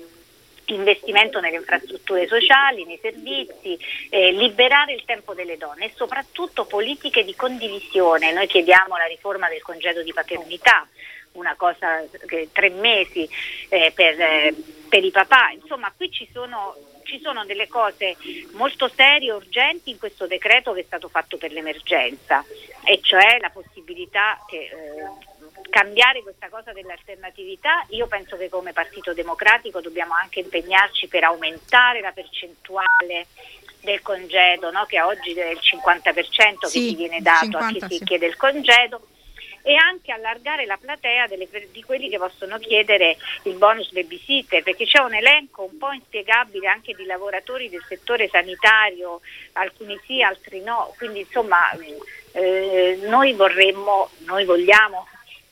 investimento 0.65 1.39
nelle 1.39 1.55
infrastrutture 1.55 2.27
sociali, 2.27 2.85
nei 2.85 2.99
servizi, 3.01 3.75
eh, 4.09 4.31
liberare 4.31 4.93
il 4.93 5.03
tempo 5.03 5.33
delle 5.33 5.57
donne 5.57 5.85
e 5.85 5.91
soprattutto 5.95 6.65
politiche 6.65 7.23
di 7.23 7.35
condivisione. 7.35 8.31
Noi 8.31 8.45
chiediamo 8.45 8.95
la 8.95 9.05
riforma 9.05 9.49
del 9.49 9.63
congedo 9.63 10.03
di 10.03 10.13
paternità, 10.13 10.87
una 11.33 11.55
cosa 11.55 12.03
che 12.27 12.49
tre 12.51 12.69
mesi 12.69 13.27
eh, 13.69 13.91
per, 13.95 14.19
eh, 14.21 14.53
per 14.87 15.03
i 15.03 15.11
papà, 15.11 15.49
insomma 15.59 15.91
qui 15.95 16.11
ci 16.11 16.27
sono, 16.31 16.75
ci 17.09 17.19
sono 17.19 17.43
delle 17.45 17.67
cose 17.67 18.15
molto 18.51 18.87
serie 18.87 19.29
e 19.29 19.33
urgenti 19.33 19.89
in 19.89 19.97
questo 19.97 20.27
decreto 20.27 20.73
che 20.73 20.81
è 20.81 20.85
stato 20.85 21.09
fatto 21.09 21.37
per 21.37 21.51
l'emergenza 21.51 22.45
e 22.83 22.99
cioè 23.01 23.39
la 23.39 23.49
possibilità 23.49 24.37
che 24.47 24.57
eh, 24.57 25.27
cambiare 25.69 26.21
questa 26.21 26.49
cosa 26.49 26.71
dell'alternatività, 26.71 27.85
io 27.89 28.07
penso 28.07 28.37
che 28.37 28.49
come 28.49 28.73
Partito 28.73 29.13
Democratico 29.13 29.81
dobbiamo 29.81 30.13
anche 30.13 30.39
impegnarci 30.39 31.07
per 31.07 31.23
aumentare 31.23 32.01
la 32.01 32.11
percentuale 32.11 33.27
del 33.81 34.01
congedo, 34.01 34.71
no? 34.71 34.85
che 34.85 35.01
oggi 35.01 35.33
è 35.33 35.49
il 35.49 35.59
50% 35.61 36.13
che 36.59 36.67
Sì, 36.67 36.87
ti 36.89 36.95
viene 36.95 37.21
dato 37.21 37.57
a 37.57 37.69
50, 37.69 37.87
chi 37.87 37.93
si 37.93 37.97
sì. 37.99 38.03
chiede 38.03 38.25
il 38.25 38.35
congedo 38.35 39.07
e 39.69 39.75
anche 39.75 40.11
allargare 40.11 40.65
la 40.65 40.77
platea 40.77 41.27
delle 41.27 41.47
di 41.71 41.83
quelli 41.83 42.09
che 42.09 42.17
possono 42.17 42.57
chiedere 42.57 43.17
il 43.43 43.53
bonus 43.53 43.91
babysitter, 43.91 44.63
perché 44.63 44.85
c'è 44.85 44.99
un 44.99 45.13
elenco 45.13 45.61
un 45.61 45.77
po' 45.77 45.91
inspiegabile 45.91 46.67
anche 46.67 46.95
di 46.95 47.05
lavoratori 47.05 47.69
del 47.69 47.85
settore 47.87 48.27
sanitario, 48.29 49.21
alcuni 49.53 49.95
sì, 50.07 50.23
altri 50.23 50.61
no, 50.61 50.91
quindi 50.97 51.19
insomma 51.19 51.69
eh, 52.31 52.97
noi 53.03 53.33
vorremmo, 53.33 54.09
noi 54.25 54.43
vogliamo 54.45 55.07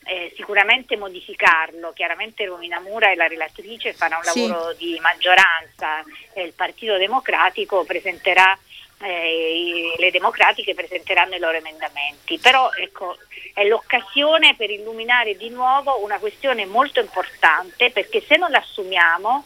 eh, 0.05 0.33
sicuramente 0.35 0.97
modificarlo, 0.97 1.93
chiaramente 1.93 2.43
Romina 2.45 2.79
Mura 2.79 3.11
e 3.11 3.15
la 3.15 3.27
relatrice 3.27 3.93
farà 3.93 4.17
un 4.17 4.23
Sì. 4.23 4.47
lavoro 4.47 4.73
di 4.73 4.97
maggioranza, 4.99 6.03
e 6.33 6.41
il 6.41 6.53
Partito 6.53 6.97
Democratico 6.97 7.83
presenterà 7.83 8.57
eh, 8.99 9.93
le 9.97 10.11
democratiche 10.11 10.73
presenteranno 10.73 11.35
i 11.35 11.39
loro 11.39 11.57
emendamenti, 11.57 12.39
però 12.39 12.71
ecco, 12.73 13.17
è 13.53 13.63
l'occasione 13.65 14.55
per 14.55 14.69
illuminare 14.69 15.35
di 15.37 15.49
nuovo 15.49 16.03
una 16.03 16.17
questione 16.19 16.65
molto 16.65 16.99
importante 16.99 17.91
perché 17.91 18.21
se 18.25 18.37
non 18.37 18.51
l'assumiamo 18.51 19.45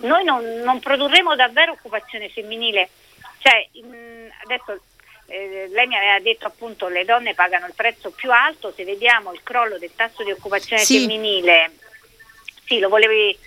noi 0.00 0.24
non, 0.24 0.44
non 0.62 0.80
produrremo 0.80 1.34
davvero 1.34 1.72
occupazione 1.72 2.28
femminile. 2.30 2.88
Cioè, 3.38 3.68
mh, 3.72 4.28
adesso 4.44 4.80
eh, 5.26 5.68
lei 5.70 5.86
mi 5.86 5.96
aveva 5.96 6.18
detto 6.20 6.46
appunto 6.46 6.88
le 6.88 7.04
donne 7.04 7.34
pagano 7.34 7.66
il 7.66 7.74
prezzo 7.74 8.10
più 8.10 8.30
alto, 8.32 8.72
se 8.74 8.84
vediamo 8.84 9.32
il 9.32 9.42
crollo 9.42 9.78
del 9.78 9.94
tasso 9.94 10.22
di 10.24 10.30
occupazione 10.30 10.82
Sì. 10.82 11.00
femminile, 11.00 11.70
sì, 12.66 12.78
lo 12.78 12.88
volevi, 12.88 13.38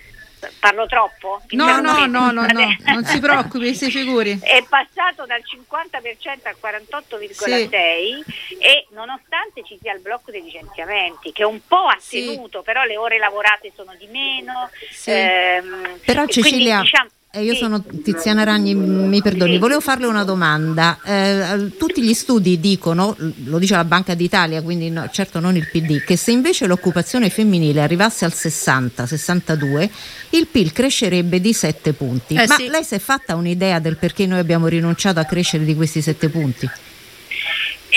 parlo 0.60 0.86
troppo? 0.86 1.40
No, 1.50 1.80
no, 1.80 2.06
no, 2.06 2.30
no, 2.30 2.46
no, 2.46 2.76
non 2.86 3.04
si 3.04 3.18
preoccupi, 3.20 3.74
si 3.74 3.90
figuri. 3.90 4.38
È 4.42 4.64
passato 4.68 5.24
dal 5.26 5.40
50% 5.40 6.40
al 6.44 6.56
48,6% 6.60 8.24
e 8.58 8.86
nonostante 8.90 9.62
ci 9.64 9.78
sia 9.80 9.92
il 9.94 10.00
blocco 10.00 10.30
dei 10.30 10.42
licenziamenti 10.42 11.32
che 11.32 11.44
un 11.44 11.60
po' 11.66 11.86
ha 11.86 11.96
Sì. 11.98 12.26
tenuto, 12.26 12.62
però 12.62 12.84
le 12.84 12.96
ore 12.96 13.18
lavorate 13.18 13.72
sono 13.74 13.94
di 13.98 14.06
meno. 14.06 14.70
Ehm, 15.06 15.98
Però 16.04 16.22
e 16.22 16.26
quindi, 16.26 16.32
Cecilia, 16.42 16.80
diciamo- 16.80 17.10
io 17.40 17.54
sono 17.54 17.82
Tiziana 17.82 18.44
Ragni, 18.44 18.74
mi 18.74 19.20
perdoni, 19.22 19.58
volevo 19.58 19.80
farle 19.80 20.06
una 20.06 20.24
domanda. 20.24 20.98
Eh, 21.04 21.76
tutti 21.76 22.02
gli 22.02 22.14
studi 22.14 22.60
dicono, 22.60 23.16
lo 23.44 23.58
dice 23.58 23.74
la 23.74 23.84
Banca 23.84 24.14
d'Italia, 24.14 24.62
quindi 24.62 24.90
no- 24.90 25.08
certo 25.10 25.40
non 25.40 25.56
il 25.56 25.68
PD, 25.70 26.02
che 26.04 26.16
se 26.16 26.30
invece 26.30 26.66
l'occupazione 26.66 27.30
femminile 27.30 27.80
arrivasse 27.82 28.24
al 28.24 28.32
60-62, 28.34 29.90
il 30.30 30.46
PIL 30.46 30.72
crescerebbe 30.72 31.40
di 31.40 31.52
7 31.52 31.92
punti. 31.92 32.34
Eh, 32.34 32.46
Ma 32.46 32.54
sì. 32.56 32.68
lei 32.68 32.84
si 32.84 32.94
è 32.94 32.98
fatta 32.98 33.34
un'idea 33.36 33.78
del 33.78 33.96
perché 33.96 34.26
noi 34.26 34.38
abbiamo 34.38 34.66
rinunciato 34.66 35.20
a 35.20 35.24
crescere 35.24 35.64
di 35.64 35.74
questi 35.74 36.02
7 36.02 36.28
punti? 36.28 36.68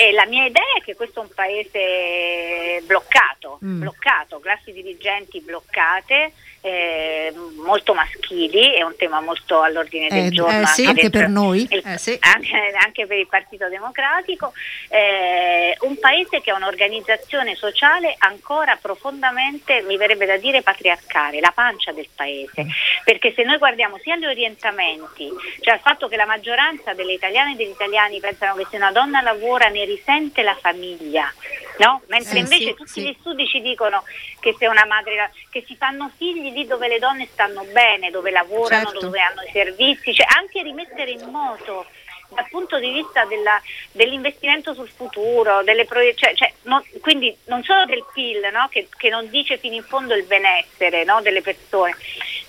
E 0.00 0.12
la 0.12 0.26
mia 0.26 0.44
idea 0.46 0.62
è 0.78 0.84
che 0.84 0.94
questo 0.94 1.20
è 1.20 1.22
un 1.24 1.30
paese 1.34 2.82
bloccato, 2.86 3.58
Mm. 3.64 3.80
bloccato, 3.80 4.38
classi 4.38 4.70
dirigenti 4.72 5.40
bloccate, 5.40 6.32
eh, 6.60 7.32
molto 7.64 7.94
maschili, 7.94 8.74
è 8.74 8.82
un 8.82 8.94
tema 8.96 9.20
molto 9.20 9.62
all'ordine 9.62 10.08
del 10.08 10.26
Eh, 10.26 10.30
giorno 10.30 10.62
eh, 10.62 10.66
sì, 10.66 10.84
anche 10.84 11.02
dentro 11.02 11.20
per 11.20 11.28
noi? 11.28 11.66
il- 11.70 11.82
Eh, 11.84 11.98
sì. 11.98 12.16
anche, 12.20 12.72
anche 12.84 13.06
per 13.06 13.18
il 13.18 13.26
Partito 13.28 13.68
Democratico, 13.68 14.52
eh, 14.88 15.76
un 15.80 15.98
paese 15.98 16.40
che 16.40 16.50
ha 16.50 16.56
un'organizzazione 16.56 17.54
sociale 17.54 18.14
ancora 18.18 18.76
profondamente, 18.76 19.82
mi 19.82 19.96
verrebbe 19.96 20.26
da 20.26 20.36
dire, 20.36 20.62
patriarcale, 20.62 21.40
la 21.40 21.52
pancia 21.54 21.92
del 21.92 22.08
paese, 22.14 22.66
perché 23.04 23.32
se 23.34 23.42
noi 23.44 23.58
guardiamo 23.58 23.98
sia 23.98 24.16
gli 24.16 24.26
orientamenti, 24.26 25.28
cioè 25.60 25.74
al 25.74 25.80
fatto 25.80 26.08
che 26.08 26.16
la 26.16 26.26
maggioranza 26.26 26.92
delle 26.94 27.12
italiane 27.12 27.52
e 27.52 27.56
degli 27.56 27.70
italiani 27.70 28.20
pensano 28.20 28.54
che 28.56 28.66
se 28.70 28.76
una 28.76 28.92
donna 28.92 29.20
lavora 29.20 29.68
ne 29.68 29.84
risente 29.84 30.42
la 30.42 30.56
famiglia, 30.60 31.32
no? 31.78 32.02
mentre 32.08 32.36
Eh, 32.38 32.40
invece 32.40 32.64
sì, 32.64 32.74
tutti 32.74 33.00
gli 33.02 33.16
studi 33.20 33.46
ci 33.46 33.60
dicono 33.60 34.02
che 34.40 34.54
se 34.58 34.66
una 34.66 34.84
madre 34.86 35.30
che 35.50 35.64
si 35.66 35.76
fanno 35.76 36.10
figli 36.16 36.47
lì 36.52 36.66
dove 36.66 36.88
le 36.88 36.98
donne 36.98 37.28
stanno 37.32 37.64
bene, 37.64 38.10
dove 38.10 38.30
lavorano, 38.30 38.84
Certo. 38.90 39.00
dove 39.00 39.20
hanno 39.20 39.42
i 39.42 39.50
servizi, 39.52 40.14
cioè 40.14 40.26
anche 40.36 40.62
rimettere 40.62 41.10
in 41.10 41.28
moto 41.30 41.86
dal 42.30 42.46
punto 42.50 42.78
di 42.78 42.90
vista 42.92 43.24
della- 43.24 43.60
dell'investimento 43.92 44.74
sul 44.74 44.90
futuro, 44.90 45.62
delle 45.62 45.86
proie- 45.86 46.14
cioè- 46.14 46.34
cioè, 46.34 46.52
non- 46.64 46.84
quindi 47.00 47.34
non 47.44 47.62
solo 47.64 47.86
del 47.86 48.04
PIL 48.12 48.50
no? 48.52 48.68
che, 48.70 48.88
che 48.98 49.08
non 49.08 49.30
dice 49.30 49.56
fino 49.56 49.74
in 49.76 49.82
fondo 49.82 50.14
il 50.14 50.24
benessere 50.24 51.04
no? 51.04 51.22
delle 51.22 51.40
persone. 51.40 51.96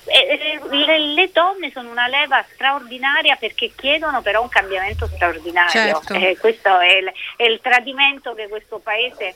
E- 0.05 0.59
le, 0.69 0.99
le 0.99 1.29
donne 1.31 1.71
sono 1.71 1.91
una 1.91 2.07
leva 2.07 2.43
straordinaria 2.53 3.35
perché 3.37 3.71
chiedono 3.75 4.21
però 4.21 4.41
un 4.41 4.49
cambiamento 4.49 5.07
straordinario. 5.07 5.69
Certo. 5.71 6.13
Eh, 6.13 6.35
questo 6.37 6.77
è 6.79 6.95
il, 6.97 7.11
è 7.37 7.43
il 7.43 7.59
tradimento 7.61 8.33
che 8.33 8.47
questo 8.49 8.79
paese 8.79 9.27
eh, 9.27 9.35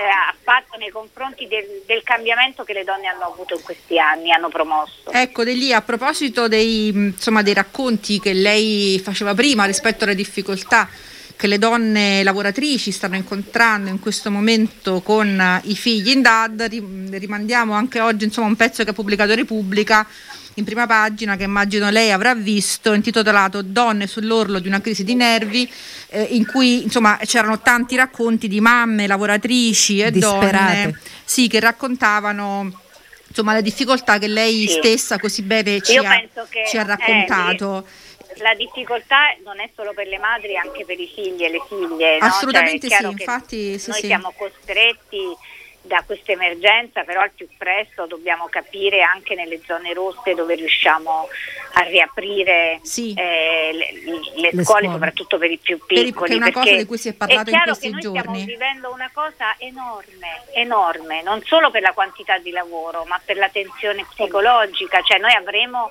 ha 0.00 0.34
fatto 0.42 0.76
nei 0.78 0.90
confronti 0.90 1.46
del, 1.46 1.82
del 1.86 2.02
cambiamento 2.02 2.64
che 2.64 2.72
le 2.72 2.84
donne 2.84 3.08
hanno 3.08 3.32
avuto 3.32 3.54
in 3.54 3.62
questi 3.62 3.98
anni, 3.98 4.32
hanno 4.32 4.48
promosso. 4.48 5.10
Ecco, 5.12 5.44
De 5.44 5.52
lì 5.52 5.72
a 5.72 5.82
proposito 5.82 6.48
dei, 6.48 6.88
insomma, 6.88 7.42
dei 7.42 7.54
racconti 7.54 8.18
che 8.18 8.32
lei 8.32 8.98
faceva 9.02 9.34
prima 9.34 9.64
rispetto 9.64 10.04
alle 10.04 10.14
difficoltà, 10.14 10.88
che 11.36 11.46
le 11.46 11.58
donne 11.58 12.22
lavoratrici 12.22 12.90
stanno 12.90 13.16
incontrando 13.16 13.90
in 13.90 14.00
questo 14.00 14.30
momento 14.30 15.00
con 15.00 15.60
i 15.64 15.74
figli 15.74 16.10
in 16.10 16.22
DAD. 16.22 16.68
Rimandiamo 17.10 17.74
anche 17.74 18.00
oggi 18.00 18.24
insomma, 18.24 18.46
un 18.46 18.56
pezzo 18.56 18.84
che 18.84 18.90
ha 18.90 18.94
pubblicato 18.94 19.34
Repubblica 19.34 20.06
in 20.54 20.64
prima 20.64 20.86
pagina 20.86 21.36
che 21.36 21.44
immagino 21.44 21.88
lei 21.90 22.10
avrà 22.10 22.34
visto, 22.34 22.92
intitolato 22.92 23.62
Donne 23.62 24.06
sull'orlo 24.06 24.58
di 24.58 24.68
una 24.68 24.80
crisi 24.80 25.04
di 25.04 25.14
nervi, 25.14 25.70
eh, 26.08 26.22
in 26.22 26.46
cui 26.46 26.82
insomma 26.82 27.18
c'erano 27.24 27.60
tanti 27.60 27.96
racconti 27.96 28.48
di 28.48 28.60
mamme, 28.60 29.06
lavoratrici 29.06 30.00
e 30.00 30.10
Disperate. 30.10 30.82
donne 30.82 30.98
sì, 31.24 31.48
che 31.48 31.60
raccontavano 31.60 32.80
insomma 33.28 33.54
le 33.54 33.62
difficoltà 33.62 34.18
che 34.18 34.28
lei 34.28 34.66
sì. 34.66 34.74
stessa 34.74 35.18
così 35.18 35.42
bene 35.42 35.80
ci, 35.80 35.96
ha, 35.96 36.22
che, 36.50 36.64
ci 36.68 36.76
ha, 36.76 36.82
raccontato. 36.82 37.86
Eh, 37.86 38.42
la 38.42 38.54
difficoltà 38.54 39.34
non 39.44 39.60
è 39.60 39.70
solo 39.74 39.92
per 39.94 40.06
le 40.06 40.18
madri, 40.18 40.56
anche 40.56 40.84
per 40.84 40.98
i 41.00 41.10
figli 41.12 41.42
e 41.44 41.50
le 41.50 41.62
figlie. 41.66 42.18
Assolutamente 42.18 42.88
no? 42.88 42.94
cioè, 42.94 43.00
sì, 43.00 43.10
infatti 43.10 43.78
sì, 43.78 43.90
noi 43.90 44.00
sì. 44.00 44.06
siamo 44.06 44.34
costretti 44.36 45.36
da 45.82 46.02
questa 46.06 46.32
emergenza, 46.32 47.02
però 47.02 47.20
al 47.20 47.32
più 47.32 47.48
presto 47.58 48.06
dobbiamo 48.06 48.46
capire 48.48 49.02
anche 49.02 49.34
nelle 49.34 49.60
zone 49.66 49.92
rosse 49.92 50.34
dove 50.34 50.54
riusciamo 50.54 51.28
a 51.74 51.80
riaprire 51.82 52.78
sì. 52.82 53.12
eh, 53.16 53.70
le, 53.72 54.40
le, 54.40 54.50
le, 54.52 54.64
scuole, 54.64 54.88
soprattutto 54.88 55.38
per 55.38 55.50
i 55.50 55.58
più 55.58 55.78
piccoli. 55.84 56.12
Per, 56.12 56.30
è 56.30 56.34
una 56.36 56.52
cosa 56.52 56.76
di 56.76 56.86
cui 56.86 56.98
si 56.98 57.08
è 57.08 57.14
parlato 57.14 57.50
in 57.50 57.60
questi 57.64 57.86
che 57.86 57.90
noi 57.90 58.00
giorni. 58.00 58.20
Stiamo 58.20 58.44
vivendo 58.44 58.92
una 58.92 59.10
cosa 59.12 59.56
enorme, 59.58 60.42
enorme, 60.54 61.22
non 61.22 61.42
solo 61.44 61.70
per 61.70 61.82
la 61.82 61.92
quantità 61.92 62.38
di 62.38 62.50
lavoro, 62.50 63.04
ma 63.06 63.20
per 63.24 63.36
la 63.36 63.48
tensione 63.48 64.06
psicologica, 64.08 65.02
cioè 65.02 65.18
noi 65.18 65.34
avremo 65.34 65.90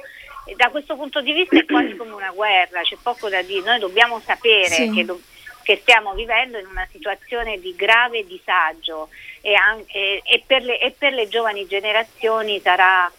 da 0.56 0.70
questo 0.70 0.96
punto 0.96 1.22
di 1.22 1.34
vista 1.34 1.58
è 1.58 1.66
quasi 1.66 1.96
come 1.96 2.14
una 2.14 2.32
guerra, 2.32 2.82
c'è 2.82 2.98
poco 3.02 3.30
da 3.30 3.42
dire, 3.42 3.64
noi 3.64 3.80
dobbiamo 3.80 4.20
sapere 4.26 4.70
sì. 4.70 4.90
che, 4.92 5.06
do- 5.06 5.22
che 5.64 5.80
stiamo 5.82 6.14
vivendo 6.14 6.58
in 6.58 6.66
una 6.68 6.88
situazione 6.92 7.60
di 7.60 7.76
grave 7.76 8.26
disagio 8.26 9.10
e, 9.42 9.54
anche, 9.56 10.22
e, 10.24 10.44
per 10.46 10.64
le, 10.64 10.80
e, 10.80 10.92
per 10.98 11.14
le, 11.14 11.28
giovani 11.28 11.68
generazioni 11.68 12.60
sarà 12.60 13.12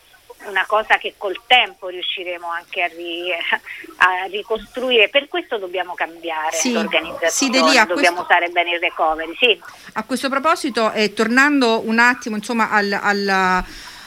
una 0.46 0.64
cosa 0.66 0.98
che 0.98 1.14
col 1.16 1.40
tempo 1.46 1.88
riusciremo 1.88 2.46
anche 2.48 2.82
a, 2.82 2.88
ri, 2.88 3.30
a 3.98 4.24
ricostruire. 4.28 5.08
Per 5.08 5.28
questo 5.28 5.58
dobbiamo 5.58 5.94
cambiare 5.94 6.56
sì, 6.56 6.72
l'organizzazione, 6.72 7.30
sì, 7.30 7.48
dobbiamo 7.50 7.94
questo, 7.94 8.22
usare 8.22 8.48
bene 8.48 8.72
il 8.72 8.80
recovery. 8.80 9.34
Sì. 9.38 9.60
A 9.92 10.04
questo 10.04 10.28
proposito, 10.28 10.90
eh, 10.92 11.12
tornando 11.12 11.82
un 11.86 11.98
attimo 11.98 12.36
insomma, 12.36 12.70
al, 12.70 12.92
al 13.00 13.64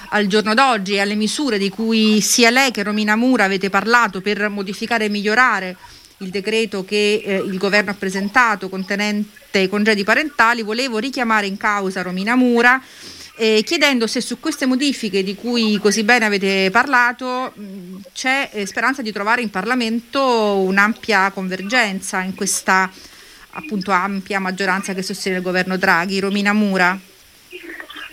al 0.09 0.27
giorno 0.27 0.53
d'oggi 0.53 0.93
e 0.93 1.01
alle 1.01 1.15
misure 1.15 1.57
di 1.57 1.69
cui 1.69 2.21
sia 2.21 2.49
lei 2.49 2.71
che 2.71 2.83
Romina 2.83 3.15
Mura 3.15 3.43
avete 3.43 3.69
parlato 3.69 4.21
per 4.21 4.47
modificare 4.49 5.05
e 5.05 5.09
migliorare 5.09 5.75
il 6.19 6.29
decreto 6.29 6.85
che 6.85 7.21
eh, 7.23 7.35
il 7.35 7.57
governo 7.57 7.91
ha 7.91 7.95
presentato 7.95 8.69
contenente 8.69 9.67
congedi 9.69 10.03
parentali, 10.03 10.61
volevo 10.61 10.97
richiamare 10.97 11.45
in 11.47 11.57
causa 11.57 12.01
Romina 12.01 12.35
Mura 12.35 12.81
eh, 13.37 13.63
chiedendo 13.63 14.07
se 14.07 14.21
su 14.21 14.39
queste 14.39 14.65
modifiche 14.65 15.23
di 15.23 15.35
cui 15.35 15.77
così 15.79 16.03
bene 16.03 16.25
avete 16.25 16.69
parlato 16.71 17.51
mh, 17.53 17.97
c'è 18.13 18.49
eh, 18.53 18.65
speranza 18.65 19.01
di 19.01 19.11
trovare 19.11 19.41
in 19.41 19.49
Parlamento 19.49 20.59
un'ampia 20.59 21.29
convergenza 21.31 22.21
in 22.21 22.33
questa 22.33 22.89
appunto 23.57 23.91
ampia 23.91 24.39
maggioranza 24.39 24.93
che 24.93 25.01
sostiene 25.01 25.37
il 25.37 25.43
governo 25.43 25.77
Draghi. 25.77 26.19
Romina 26.19 26.53
Mura. 26.53 26.97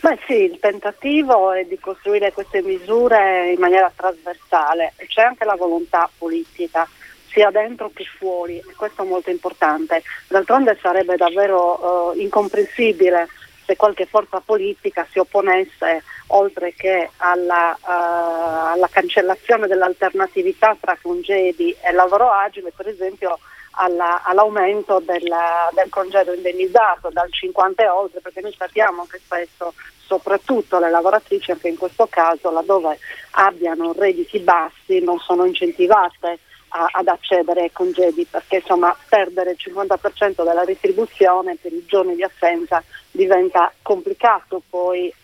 Beh 0.01 0.19
sì, 0.27 0.35
il 0.35 0.59
tentativo 0.61 1.53
è 1.53 1.65
di 1.65 1.79
costruire 1.79 2.33
queste 2.33 2.61
misure 2.61 3.53
in 3.53 3.61
maniera 3.61 3.93
trasversale, 3.95 4.95
c'è 5.07 5.23
anche 5.23 5.45
la 5.45 5.55
volontà 5.55 6.11
politica 6.19 6.89
sia 7.33 7.51
dentro 7.51 7.91
che 7.93 8.05
fuori 8.05 8.59
e 8.59 8.75
questo 8.77 9.03
è 9.03 9.07
molto 9.07 9.31
importante. 9.31 10.03
D'altronde 10.29 10.79
sarebbe 10.81 11.17
davvero 11.17 12.13
uh, 12.13 12.19
incomprensibile 12.19 13.29
se 13.65 13.77
qualche 13.77 14.07
forza 14.07 14.41
politica 14.41 15.07
si 15.11 15.19
opponesse 15.19 16.03
oltre 16.29 16.75
che 16.75 17.11
alla, 17.19 17.77
uh, 17.81 18.73
alla 18.73 18.89
cancellazione 18.89 19.67
dell'alternatività 19.67 20.77
tra 20.79 20.97
congedi 21.01 21.75
e 21.81 21.93
lavoro 21.93 22.31
agile, 22.31 22.73
per 22.75 22.89
esempio 22.89 23.39
alla, 23.73 24.23
all'aumento 24.23 25.01
della, 25.01 25.71
del 25.73 25.89
congedo 25.89 26.33
indennizzato 26.35 27.09
dal 27.11 27.31
50 27.31 27.83
e 27.83 27.89
oltre, 27.89 28.21
perché 28.21 28.41
noi 28.41 28.55
sappiamo 28.57 29.07
che 29.07 29.19
spesso 29.19 29.73
soprattutto 30.05 30.79
le 30.79 30.91
lavoratrici 30.91 31.53
anche 31.53 31.69
in 31.69 31.79
questo 31.79 32.07
caso 32.07 32.51
laddove 32.51 32.99
abbiano 33.31 33.95
redditi 33.97 34.41
bassi 34.41 35.01
non 35.01 35.19
sono 35.19 35.45
incentivate 35.47 36.41
a, 36.73 36.89
ad 36.91 37.09
accedere 37.09 37.63
ai 37.63 37.73
congedi 37.73 38.27
perché 38.29 38.57
insomma 38.57 38.97
perdere 39.09 39.51
il 39.53 39.59
50% 39.59 40.45
della 40.45 40.65
retribuzione 40.65 41.57
per 41.61 41.73
i 41.73 41.85
giorni 41.87 42.15
di 42.15 42.23
assenza 42.23 42.83
diventa 43.11 43.73
complicato 43.83 44.63
poi 44.69 45.09
eh, 45.09 45.15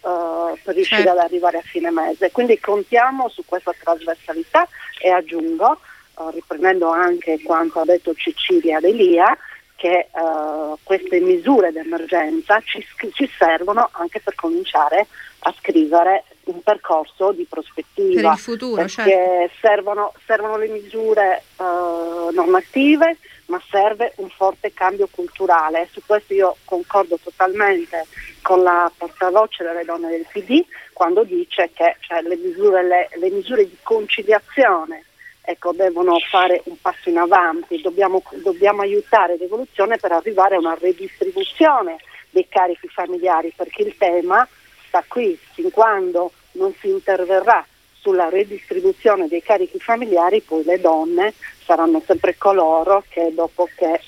per 0.63 0.75
riuscire 0.75 1.03
certo. 1.03 1.19
ad 1.19 1.25
arrivare 1.25 1.59
a 1.59 1.63
fine 1.63 1.91
mese. 1.91 2.31
Quindi 2.31 2.59
contiamo 2.61 3.29
su 3.29 3.43
questa 3.47 3.75
trasversalità 3.79 4.69
e 5.01 5.11
aggiungo, 5.11 5.73
eh, 6.19 6.31
riprendendo 6.33 6.91
anche 6.91 7.41
quanto 7.43 7.81
ha 7.81 7.85
detto 7.85 8.15
Cecilia 8.15 8.81
Delia, 8.81 9.37
che 9.79 10.09
uh, 10.13 10.77
queste 10.83 11.21
misure 11.21 11.71
d'emergenza 11.71 12.61
ci, 12.65 12.85
ci, 13.13 13.31
servono 13.39 13.89
anche 13.93 14.19
per 14.19 14.35
cominciare 14.35 15.07
a 15.41 15.55
scrivere 15.57 16.25
un 16.47 16.61
percorso 16.63 17.31
di 17.31 17.47
prospettiva. 17.49 18.21
Per 18.21 18.33
il 18.33 18.39
futuro, 18.39 18.75
perché 18.75 18.93
certo. 18.93 19.55
servono, 19.61 20.13
servono, 20.27 20.57
le 20.57 20.67
misure 20.67 21.45
uh, 21.59 22.35
normative, 22.35 23.19
ma 23.47 23.63
serve 23.71 24.15
un 24.17 24.29
forte 24.31 24.73
cambio 24.75 25.07
culturale. 25.13 25.89
Su 25.93 26.03
questo 26.05 26.35
io 26.35 26.57
concordo 26.65 27.17
totalmente 27.23 28.05
con 28.43 28.65
la 28.65 28.91
portavoce 28.97 29.63
delle 29.63 29.85
donne 29.85 30.09
del 30.09 30.27
PD 30.29 30.65
quando 30.93 31.23
dice 31.23 31.71
che 31.73 31.95
cioè, 32.01 32.21
le, 32.23 32.35
misure, 32.35 32.83
le, 32.83 33.09
le 33.15 33.31
misure 33.31 33.63
di 33.63 33.77
conciliazione 33.81 35.05
ecco, 35.51 35.73
devono 35.73 36.19
fare 36.19 36.61
un 36.65 36.79
passo 36.79 37.09
in 37.09 37.17
avanti, 37.17 37.81
dobbiamo, 37.81 38.23
dobbiamo 38.43 38.83
aiutare 38.83 39.39
l'evoluzione 39.39 39.97
per 39.97 40.13
arrivare 40.13 40.57
a 40.57 40.59
una 40.59 40.77
redistribuzione 40.79 41.97
dei 42.29 42.47
carichi 42.47 42.87
familiari, 42.89 43.55
perché 43.57 43.81
il 43.83 43.97
tema 43.97 44.47
sta 44.87 45.03
qui, 45.09 45.39
fin 45.55 45.71
quando 45.71 46.33
non 46.53 46.75
si 46.79 46.91
interverrà 46.91 47.65
sulla 47.95 48.29
redistribuzione 48.29 49.27
dei 49.27 49.43
carichi 49.43 49.79
familiari, 49.79 50.43
poi 50.43 50.65
le 50.65 50.81
donne 50.81 51.33
saranno 51.65 52.03
sempre 52.05 52.37
coloro 52.37 53.03
che 53.09 53.33
dopo 53.35 53.69
che 53.75 53.95
eh, 53.95 54.01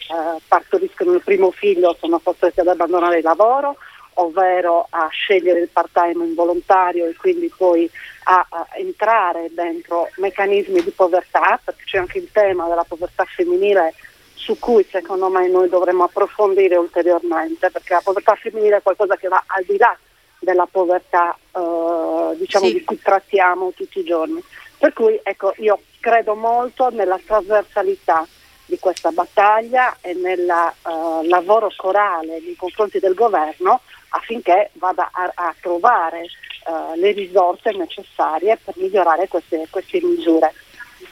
partoriscono 0.47 1.15
il 1.15 1.23
primo 1.23 1.51
figlio 1.53 1.97
sono 1.99 2.19
costrette 2.19 2.61
ad 2.61 2.69
abbandonare 2.69 3.19
il 3.19 3.25
lavoro 3.25 3.79
ovvero 4.21 4.87
a 4.91 5.09
scegliere 5.09 5.61
il 5.61 5.69
part-time 5.69 6.25
involontario 6.25 7.07
e 7.07 7.17
quindi 7.17 7.53
poi 7.55 7.91
a, 8.25 8.47
a, 8.49 8.67
entrare 8.75 9.49
dentro 9.53 10.09
meccanismi 10.17 10.83
di 10.83 10.91
povertà, 10.91 11.59
perché 11.63 11.83
c'è 11.85 11.99
anche 11.99 12.19
il 12.19 12.31
tema 12.33 12.69
della 12.69 12.85
povertà 12.85 13.25
femminile 13.25 13.95
su 14.35 14.59
cui 14.59 14.87
secondo 14.91 15.29
me 15.29 15.49
noi 15.49 15.69
dovremmo 15.69 16.05
approfondire 16.05 16.77
ulteriormente, 16.77 17.71
perché 17.71 17.95
la 17.95 18.03
povertà 18.03 18.35
femminile 18.35 18.77
è 18.77 18.83
qualcosa 18.83 19.17
che 19.17 19.29
va 19.29 19.43
al 19.47 19.65
di 19.65 19.77
là 19.77 19.97
della 20.39 20.67
povertà 20.71 21.37
eh, 21.53 22.37
diciamo, 22.37 22.67
sì. 22.67 22.73
di 22.73 22.85
cui 22.85 22.99
trattiamo 22.99 23.73
tutti 23.75 24.01
i 24.01 24.05
giorni. 24.05 24.43
Per 24.79 24.93
cui 24.93 25.19
ecco, 25.23 25.53
io 25.59 25.81
credo 26.01 26.35
molto 26.35 26.89
nella 26.91 27.21
trasversalità 27.25 28.27
di 28.71 28.79
questa 28.79 29.11
battaglia 29.11 29.97
e 30.01 30.15
nel 30.15 30.49
uh, 30.49 31.23
lavoro 31.27 31.71
corale 31.77 32.41
nei 32.41 32.57
confronti 32.57 33.01
del 33.01 33.15
governo 33.15 33.83
affinché 34.11 34.71
vada 34.75 35.11
a, 35.13 35.31
a 35.35 35.55
trovare 35.61 36.27
uh, 36.67 36.99
le 36.99 37.13
risorse 37.13 37.71
necessarie 37.73 38.59
per 38.63 38.75
migliorare 38.77 39.29
queste, 39.29 39.67
queste 39.71 40.01
misure. 40.03 40.53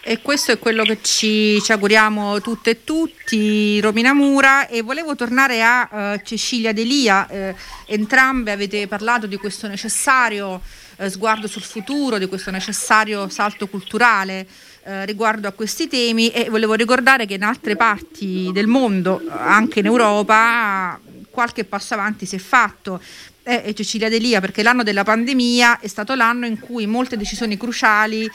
E 0.01 0.21
questo 0.23 0.53
è 0.53 0.59
quello 0.59 0.85
che 0.85 1.03
ci, 1.03 1.61
ci, 1.61 1.73
auguriamo 1.73 2.41
tutte 2.41 2.71
e 2.71 2.85
tutti, 2.85 3.81
Romina 3.81 4.13
Mura. 4.15 4.67
E 4.67 4.83
volevo 4.83 5.15
tornare 5.15 5.63
a 5.63 5.89
uh, 5.91 6.21
Cecilia 6.23 6.73
Delia. 6.73 7.27
Eh, 7.29 7.55
entrambe 7.87 8.53
avete 8.53 8.87
parlato 8.87 9.27
di 9.27 9.37
questo 9.37 9.67
necessario 9.67 10.61
eh, 10.97 11.11
sguardo 11.11 11.47
sul 11.47 11.63
futuro, 11.63 12.19
di 12.19 12.27
questo 12.27 12.51
necessario 12.51 13.29
salto 13.29 13.67
culturale 13.67 14.47
eh, 14.85 15.05
riguardo 15.05 15.49
a 15.49 15.53
questi 15.53 15.89
temi. 15.89 16.31
E 16.31 16.49
volevo 16.49 16.75
ricordare 16.75 17.27
che 17.27 17.35
in 17.35 17.43
altre 17.43 17.77
parti 17.77 18.51
del 18.53 18.67
mondo, 18.67 19.21
anche 19.29 19.81
in 19.81 19.87
Europa, 19.87 20.99
qualche 21.39 21.63
passo 21.63 21.95
avanti 21.95 22.27
si 22.27 22.35
è 22.35 22.41
fatto. 22.41 23.01
Eh, 23.45 23.73
Cecilia 23.73 24.09
Delia, 24.09 24.41
perché 24.41 24.65
l'anno 24.65 24.83
della 24.83 25.05
pandemia 25.05 25.79
è 25.79 25.87
stato 25.87 26.17
l'anno 26.17 26.47
in 26.47 26.59
cui 26.59 26.89
molte 26.89 27.17
decisioni 27.17 27.57
cruciali 27.57 28.29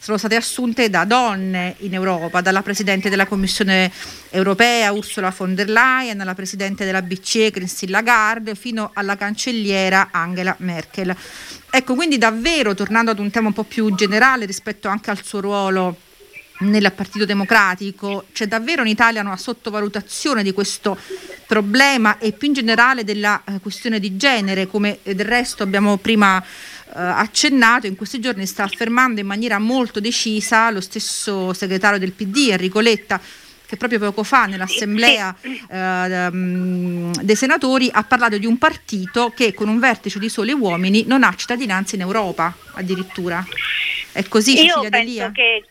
sono 0.00 0.18
state 0.18 0.34
assunte 0.34 0.90
da 0.90 1.04
donne 1.04 1.76
in 1.78 1.94
Europa, 1.94 2.40
dalla 2.40 2.62
Presidente 2.62 3.10
della 3.10 3.26
Commissione 3.26 3.92
europea 4.30 4.90
Ursula 4.90 5.32
von 5.34 5.54
der 5.54 5.68
Leyen, 5.68 6.20
alla 6.20 6.34
Presidente 6.34 6.84
della 6.84 7.00
BCE 7.00 7.52
Christine 7.52 7.92
Lagarde, 7.92 8.56
fino 8.56 8.90
alla 8.92 9.16
Cancelliera 9.16 10.08
Angela 10.10 10.56
Merkel. 10.58 11.14
Ecco, 11.70 11.94
quindi 11.94 12.18
davvero, 12.18 12.74
tornando 12.74 13.12
ad 13.12 13.20
un 13.20 13.30
tema 13.30 13.46
un 13.46 13.54
po' 13.54 13.62
più 13.62 13.94
generale 13.94 14.46
rispetto 14.46 14.88
anche 14.88 15.10
al 15.10 15.22
suo 15.22 15.38
ruolo 15.38 15.96
nel 16.60 16.92
Partito 16.92 17.24
Democratico? 17.24 18.26
C'è 18.32 18.46
davvero 18.46 18.82
in 18.82 18.88
Italia 18.88 19.20
una 19.20 19.36
sottovalutazione 19.36 20.42
di 20.42 20.52
questo 20.52 20.98
problema 21.46 22.18
e 22.18 22.32
più 22.32 22.48
in 22.48 22.54
generale 22.54 23.04
della 23.04 23.42
eh, 23.44 23.58
questione 23.60 23.98
di 23.98 24.16
genere, 24.16 24.66
come 24.66 24.98
del 25.02 25.24
resto 25.24 25.62
abbiamo 25.62 25.96
prima 25.96 26.42
eh, 26.42 26.44
accennato, 26.94 27.86
in 27.86 27.96
questi 27.96 28.20
giorni 28.20 28.46
sta 28.46 28.64
affermando 28.64 29.20
in 29.20 29.26
maniera 29.26 29.58
molto 29.58 30.00
decisa 30.00 30.70
lo 30.70 30.80
stesso 30.80 31.52
segretario 31.52 31.98
del 31.98 32.12
PD, 32.12 32.48
Enrico 32.50 32.80
Letta, 32.80 33.20
che 33.68 33.76
proprio 33.76 33.98
poco 33.98 34.22
fa 34.22 34.46
nell'assemblea 34.46 35.36
eh, 35.42 36.30
mm, 36.32 37.12
dei 37.20 37.36
senatori 37.36 37.90
ha 37.92 38.02
parlato 38.02 38.38
di 38.38 38.46
un 38.46 38.56
partito 38.56 39.30
che 39.36 39.52
con 39.52 39.68
un 39.68 39.78
vertice 39.78 40.18
di 40.18 40.30
soli 40.30 40.52
uomini 40.52 41.04
non 41.06 41.22
ha 41.22 41.34
cittadinanza 41.36 41.94
in 41.94 42.00
Europa 42.00 42.56
addirittura. 42.72 43.46
È 44.10 44.26
così 44.26 44.52
Io 44.52 44.74
Cecilia 44.74 44.88
penso 44.88 45.04
Delia? 45.04 45.32
che, 45.32 45.64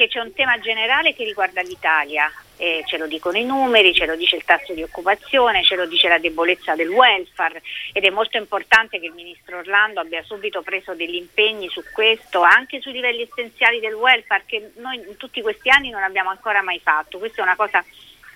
che 0.00 0.08
c'è 0.08 0.20
un 0.20 0.32
tema 0.32 0.58
generale 0.58 1.14
che 1.14 1.24
riguarda 1.24 1.60
l'Italia. 1.60 2.32
Eh, 2.56 2.82
ce 2.86 2.96
lo 2.96 3.06
dicono 3.06 3.36
i 3.36 3.44
numeri, 3.44 3.92
ce 3.92 4.06
lo 4.06 4.16
dice 4.16 4.36
il 4.36 4.44
tasso 4.44 4.72
di 4.72 4.82
occupazione, 4.82 5.62
ce 5.62 5.76
lo 5.76 5.86
dice 5.86 6.08
la 6.08 6.18
debolezza 6.18 6.74
del 6.74 6.88
welfare 6.88 7.62
ed 7.92 8.04
è 8.04 8.10
molto 8.10 8.36
importante 8.36 8.98
che 8.98 9.06
il 9.06 9.12
ministro 9.12 9.58
Orlando 9.58 10.00
abbia 10.00 10.22
subito 10.22 10.60
preso 10.60 10.94
degli 10.94 11.14
impegni 11.14 11.68
su 11.68 11.82
questo, 11.92 12.40
anche 12.40 12.80
sui 12.80 12.92
livelli 12.92 13.22
essenziali 13.22 13.80
del 13.80 13.94
welfare 13.94 14.44
che 14.46 14.72
noi 14.76 14.96
in 14.96 15.16
tutti 15.16 15.42
questi 15.42 15.68
anni 15.70 15.90
non 15.90 16.02
abbiamo 16.02 16.30
ancora 16.30 16.62
mai 16.62 16.80
fatto. 16.80 17.18
Questa 17.18 17.40
è 17.40 17.44
una 17.44 17.56
cosa 17.56 17.84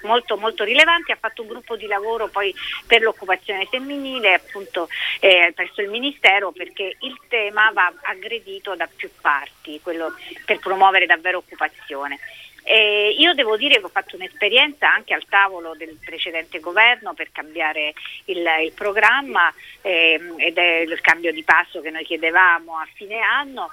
molto 0.04 0.36
molto 0.36 0.64
rilevante, 0.64 1.12
ha 1.12 1.18
fatto 1.20 1.42
un 1.42 1.48
gruppo 1.48 1.76
di 1.76 1.86
lavoro 1.86 2.28
poi 2.28 2.54
per 2.86 3.02
l'occupazione 3.02 3.66
femminile 3.66 4.34
appunto 4.34 4.88
eh, 5.20 5.52
presso 5.54 5.80
il 5.80 5.90
Ministero 5.90 6.52
perché 6.52 6.96
il 7.00 7.18
tema 7.28 7.70
va 7.72 7.92
aggredito 8.02 8.74
da 8.74 8.88
più 8.94 9.10
parti, 9.20 9.80
quello 9.82 10.14
per 10.44 10.58
promuovere 10.58 11.06
davvero 11.06 11.38
occupazione. 11.38 12.18
Eh, 12.66 13.14
io 13.18 13.34
devo 13.34 13.58
dire 13.58 13.78
che 13.78 13.84
ho 13.84 13.90
fatto 13.90 14.16
un'esperienza 14.16 14.90
anche 14.90 15.12
al 15.12 15.26
tavolo 15.28 15.74
del 15.76 15.98
precedente 16.02 16.60
governo 16.60 17.12
per 17.12 17.30
cambiare 17.30 17.92
il, 18.24 18.42
il 18.64 18.72
programma 18.72 19.52
ehm, 19.82 20.36
ed 20.38 20.56
è 20.56 20.78
il 20.78 20.98
cambio 21.02 21.30
di 21.30 21.42
passo 21.42 21.82
che 21.82 21.90
noi 21.90 22.04
chiedevamo 22.04 22.78
a 22.78 22.88
fine 22.94 23.20
anno 23.20 23.70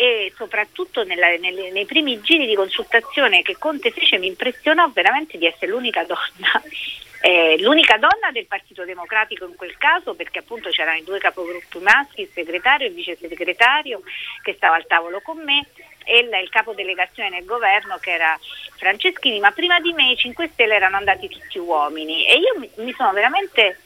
e 0.00 0.32
soprattutto 0.36 1.02
nella, 1.02 1.26
nelle, 1.38 1.72
nei 1.72 1.84
primi 1.84 2.20
giri 2.20 2.46
di 2.46 2.54
consultazione 2.54 3.42
che 3.42 3.58
Conte 3.58 3.90
fece 3.90 4.16
mi 4.18 4.28
impressionò 4.28 4.88
veramente 4.90 5.36
di 5.38 5.44
essere 5.44 5.72
l'unica 5.72 6.04
donna 6.04 6.62
eh, 7.20 7.56
l'unica 7.58 7.96
donna 7.98 8.30
del 8.32 8.46
Partito 8.46 8.84
Democratico 8.84 9.44
in 9.44 9.56
quel 9.56 9.76
caso 9.76 10.14
perché 10.14 10.38
appunto 10.38 10.70
c'erano 10.70 10.98
i 10.98 11.04
due 11.04 11.18
capogruppi 11.18 11.78
maschi, 11.78 12.22
il 12.22 12.30
segretario 12.32 12.86
e 12.86 12.90
il 12.90 12.94
vice 12.94 13.16
segretario 13.16 14.02
che 14.40 14.54
stava 14.54 14.76
al 14.76 14.86
tavolo 14.86 15.20
con 15.20 15.42
me 15.42 15.66
e 16.04 16.18
il, 16.20 16.30
il 16.40 16.48
capodelegazione 16.48 17.30
nel 17.30 17.44
governo 17.44 17.98
che 17.98 18.12
era 18.12 18.38
Franceschini, 18.76 19.40
ma 19.40 19.50
prima 19.50 19.80
di 19.80 19.92
me 19.94 20.12
i 20.12 20.16
5 20.16 20.50
Stelle 20.52 20.76
erano 20.76 20.96
andati 20.96 21.28
tutti 21.28 21.58
uomini 21.58 22.24
e 22.24 22.36
io 22.38 22.56
mi, 22.56 22.70
mi 22.76 22.94
sono 22.96 23.12
veramente 23.12 23.80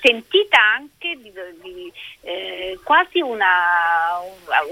sentita 0.00 0.58
anche 0.60 1.16
di, 1.20 1.32
di, 1.60 1.92
eh, 2.22 2.78
quasi 2.82 3.20
una, 3.20 4.18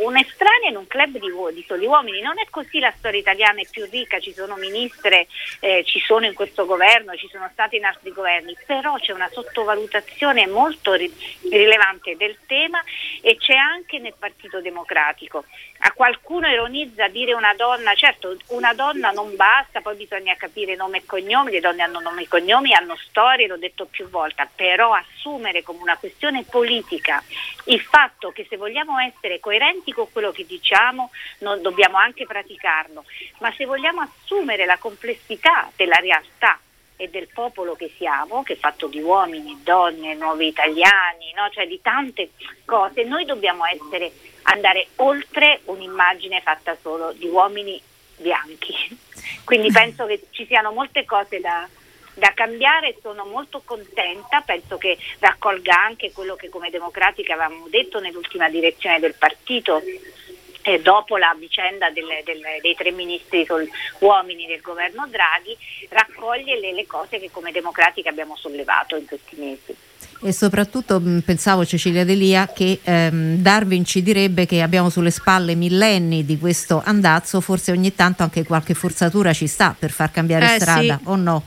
un'estranea 0.04 0.68
in 0.68 0.76
un 0.76 0.86
club 0.86 1.18
di, 1.18 1.30
di, 1.54 1.64
soli 1.66 1.86
uomini. 1.86 2.20
Non 2.20 2.38
è 2.38 2.46
così 2.50 2.78
la 2.78 2.92
storia 2.96 3.20
italiana 3.20 3.60
è 3.60 3.66
più 3.70 3.86
ricca, 3.90 4.20
ci 4.20 4.32
sono 4.32 4.56
ministre, 4.56 5.26
eh, 5.60 5.82
ci 5.84 6.00
sono 6.00 6.26
in 6.26 6.34
questo 6.34 6.66
governo, 6.66 7.14
ci 7.16 7.28
sono 7.30 7.48
state 7.52 7.76
in 7.76 7.84
altri 7.84 8.12
governi, 8.12 8.56
però 8.66 8.96
c'è 8.96 9.12
una 9.12 9.28
sottovalutazione 9.28 10.46
molto 10.46 10.94
ri- 10.94 11.12
rilevante 11.50 12.16
del 12.16 12.36
tema 12.46 12.82
e 13.20 13.36
c'è 13.36 13.54
anche 13.54 13.98
nel 13.98 14.14
Partito 14.18 14.60
Democratico. 14.60 15.44
A 15.80 15.92
qualcuno 15.92 16.48
ironizza 16.48 17.06
dire 17.08 17.34
una 17.34 17.54
donna, 17.54 17.94
certo 17.94 18.36
una 18.48 18.74
donna 18.74 19.10
non 19.10 19.36
basta, 19.36 19.80
poi 19.80 19.96
bisogna 19.96 20.34
capire 20.36 20.74
nome 20.74 20.98
e 20.98 21.06
cognome, 21.06 21.52
le 21.52 21.60
donne 21.60 21.82
hanno 21.82 22.00
nome 22.00 22.22
e 22.22 22.28
cognomi, 22.28 22.74
hanno 22.74 22.96
storie, 22.96 23.46
l'ho 23.46 23.56
detto 23.56 23.86
più 23.86 24.08
volte, 24.08 24.48
però 24.56 24.92
assumere 24.92 25.62
come 25.62 25.78
una 25.80 25.96
questione 25.96 26.42
politica 26.42 27.22
il 27.66 27.80
fatto 27.80 28.32
che 28.32 28.46
se 28.48 28.56
vogliamo 28.56 28.98
essere 28.98 29.38
coerenti 29.38 29.92
con 29.92 30.10
quello 30.10 30.32
che 30.32 30.44
diciamo 30.44 31.10
dobbiamo 31.60 31.96
anche 31.96 32.26
praticarlo, 32.26 33.04
ma 33.38 33.52
se 33.56 33.64
vogliamo 33.64 34.00
assumere 34.00 34.64
la 34.64 34.78
complessità 34.78 35.70
della 35.76 35.96
realtà 35.96 36.58
e 37.00 37.08
del 37.08 37.28
popolo 37.32 37.76
che 37.76 37.92
siamo, 37.96 38.42
che 38.42 38.54
è 38.54 38.56
fatto 38.56 38.88
di 38.88 39.00
uomini, 39.00 39.60
donne, 39.62 40.14
nuovi 40.14 40.48
italiani, 40.48 41.32
no? 41.34 41.48
cioè 41.50 41.66
di 41.66 41.80
tante 41.80 42.30
cose, 42.64 43.04
noi 43.04 43.24
dobbiamo 43.24 43.64
essere, 43.64 44.10
andare 44.42 44.88
oltre 44.96 45.60
un'immagine 45.66 46.40
fatta 46.40 46.76
solo 46.82 47.12
di 47.12 47.28
uomini 47.28 47.80
bianchi. 48.16 48.74
Quindi 49.44 49.70
penso 49.70 50.06
che 50.06 50.26
ci 50.30 50.44
siano 50.46 50.72
molte 50.72 51.04
cose 51.04 51.38
da, 51.38 51.68
da 52.14 52.32
cambiare 52.34 52.96
sono 53.00 53.24
molto 53.24 53.62
contenta, 53.64 54.40
penso 54.40 54.76
che 54.76 54.98
raccolga 55.20 55.80
anche 55.80 56.10
quello 56.10 56.34
che 56.34 56.48
come 56.48 56.68
democratica 56.68 57.34
avevamo 57.34 57.68
detto 57.68 58.00
nell'ultima 58.00 58.48
direzione 58.48 58.98
del 58.98 59.14
partito 59.14 59.80
eh, 60.68 60.80
dopo 60.80 61.16
la 61.16 61.34
vicenda 61.38 61.90
delle, 61.90 62.22
delle, 62.24 62.58
dei 62.60 62.74
tre 62.74 62.90
ministri 62.90 63.44
sol, 63.46 63.66
uomini 64.00 64.46
del 64.46 64.60
governo 64.60 65.06
Draghi, 65.08 65.56
raccoglie 65.88 66.60
le, 66.60 66.74
le 66.74 66.86
cose 66.86 67.18
che 67.18 67.30
come 67.30 67.50
democratica 67.52 68.10
abbiamo 68.10 68.36
sollevato 68.36 68.96
in 68.96 69.06
questi 69.06 69.36
mesi. 69.36 69.74
E 70.20 70.32
soprattutto 70.32 71.00
pensavo 71.24 71.64
Cecilia 71.64 72.04
Delia 72.04 72.48
che 72.48 72.80
ehm, 72.82 73.36
Darwin 73.36 73.84
ci 73.84 74.02
direbbe 74.02 74.46
che 74.46 74.62
abbiamo 74.62 74.90
sulle 74.90 75.12
spalle 75.12 75.54
millenni 75.54 76.24
di 76.24 76.38
questo 76.38 76.82
andazzo, 76.84 77.40
forse 77.40 77.70
ogni 77.70 77.94
tanto 77.94 78.24
anche 78.24 78.44
qualche 78.44 78.74
forzatura 78.74 79.32
ci 79.32 79.46
sta 79.46 79.74
per 79.78 79.90
far 79.90 80.10
cambiare 80.10 80.54
Eh, 80.56 80.60
strada, 80.60 80.98
sì. 81.00 81.08
o 81.08 81.16
no? 81.16 81.42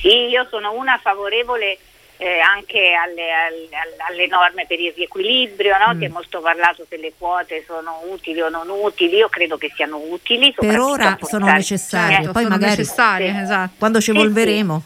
Sì, 0.00 0.28
io 0.28 0.46
sono 0.48 0.72
una 0.72 0.98
favorevole 1.02 1.78
eh, 2.22 2.38
anche 2.38 2.92
alle, 2.92 3.30
alle- 3.32 3.68
alle 4.08 4.26
norme 4.26 4.66
per 4.66 4.78
il 4.78 4.92
riequilibrio, 4.94 5.74
no? 5.78 5.94
Mm. 5.94 5.98
si 5.98 6.04
è 6.04 6.08
molto 6.08 6.40
parlato 6.40 6.84
se 6.86 6.98
le 6.98 7.12
quote 7.16 7.64
sono 7.66 8.00
utili 8.08 8.40
o 8.42 8.50
non 8.50 8.68
utili, 8.68 9.16
io 9.16 9.28
credo 9.30 9.56
che 9.56 9.72
siano 9.74 9.96
utili. 9.96 10.52
Per 10.52 10.78
ora 10.78 11.16
sono 11.22 11.50
necessarie, 11.50 12.16
Certo, 12.16 12.32
poi 12.32 12.42
sono 12.42 12.54
magari 12.56 12.76
necessarie, 12.76 13.32
Sì. 13.32 13.40
esatto. 13.40 13.74
quando 13.78 14.00
ci 14.02 14.10
evolveremo 14.10 14.82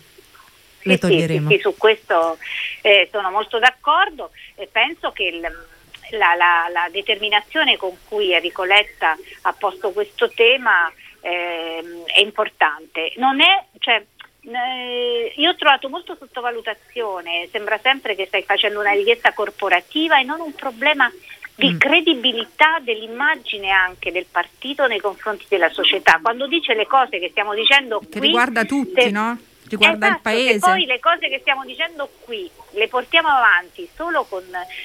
Sì, 0.81 0.89
le 0.89 0.95
sì, 0.95 1.01
toglieremo. 1.01 1.51
Sì, 1.51 1.59
su 1.59 1.75
questo 1.77 2.39
eh, 2.83 3.09
sono 3.11 3.31
molto 3.33 3.59
d'accordo 3.59 4.31
e 4.55 4.69
penso 4.71 5.11
che 5.11 5.25
il- 5.25 5.41
la, 5.41 6.35
la- 6.37 6.69
la 6.71 6.89
determinazione 6.93 7.77
con 7.77 7.97
cui 8.07 8.33
Enrico 8.33 8.63
Letta 8.63 9.17
ha 9.43 9.53
posto 9.59 9.91
questo 9.91 10.31
tema 10.31 10.93
ehm, 11.21 12.05
è 12.05 12.21
importante. 12.21 13.13
Non 13.17 13.41
è, 13.41 13.65
cioè, 13.79 14.05
eh, 14.47 15.33
io 15.37 15.51
ho 15.51 15.57
trovato 15.57 15.89
molto 15.89 16.17
sottovalutazione, 16.19 17.49
sembra 17.51 17.79
sempre 17.83 18.15
che 18.15 18.27
stai 18.27 18.43
facendo 18.43 18.81
una 18.81 18.93
richiesta 18.93 19.33
corporativa 19.33 20.19
e 20.19 20.25
non 20.25 20.41
un 20.41 20.55
problema 20.55 21.11
di 21.57 21.71
Mm. 21.73 21.79
credibilità 21.79 22.79
dell'immagine 22.81 23.71
anche 23.71 24.11
del 24.11 24.27
partito 24.31 24.87
nei 24.89 24.99
confronti 24.99 25.45
della 25.49 25.71
società. 25.71 26.19
Quando 26.21 26.49
dice 26.49 26.75
le 26.75 26.87
cose 26.87 27.21
che 27.21 27.29
stiamo 27.31 27.55
dicendo 27.55 28.01
Che 28.01 28.19
qui 28.19 28.21
riguarda 28.21 28.65
tutti, 28.65 29.01
se- 29.03 29.11
no? 29.11 29.39
Riguarda 29.75 30.07
il 30.07 30.13
Esatto, 30.13 30.23
paese. 30.23 30.53
Se 30.53 30.59
poi 30.59 30.85
le 30.87 31.01
cose 31.01 31.29
che 31.29 31.39
stiamo 31.41 31.65
dicendo 31.65 32.09
qui 32.25 32.51
le 32.75 32.89
portiamo 32.89 33.29
avanti 33.29 33.89
solo 33.95 34.25
con, 34.25 34.45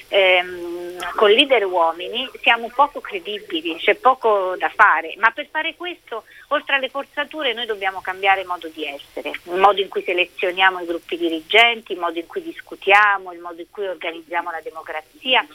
ehm, 0.09 1.15
con 1.15 1.31
leader 1.31 1.65
uomini, 1.65 2.29
siamo 2.41 2.71
poco 2.73 3.01
credibili, 3.01 3.75
c'è 3.77 3.95
poco 3.95 4.55
da 4.57 4.69
fare. 4.69 5.15
Ma 5.17 5.31
per 5.31 5.47
fare 5.49 5.75
questo, 5.75 6.23
oltre 6.49 6.75
alle 6.75 6.89
forzature, 6.89 7.53
noi 7.53 7.65
dobbiamo 7.65 8.01
cambiare 8.01 8.45
modo 8.45 8.67
di 8.69 8.85
essere, 8.85 9.31
il 9.43 9.59
modo 9.59 9.81
in 9.81 9.89
cui 9.89 10.03
selezioniamo 10.03 10.81
i 10.81 10.85
gruppi 10.85 11.17
dirigenti, 11.17 11.93
il 11.93 11.99
modo 11.99 12.19
in 12.19 12.27
cui 12.27 12.41
discutiamo, 12.41 13.31
il 13.33 13.39
modo 13.39 13.61
in 13.61 13.67
cui 13.71 13.87
organizziamo 13.87 14.51
la 14.51 14.61
democrazia. 14.61 15.45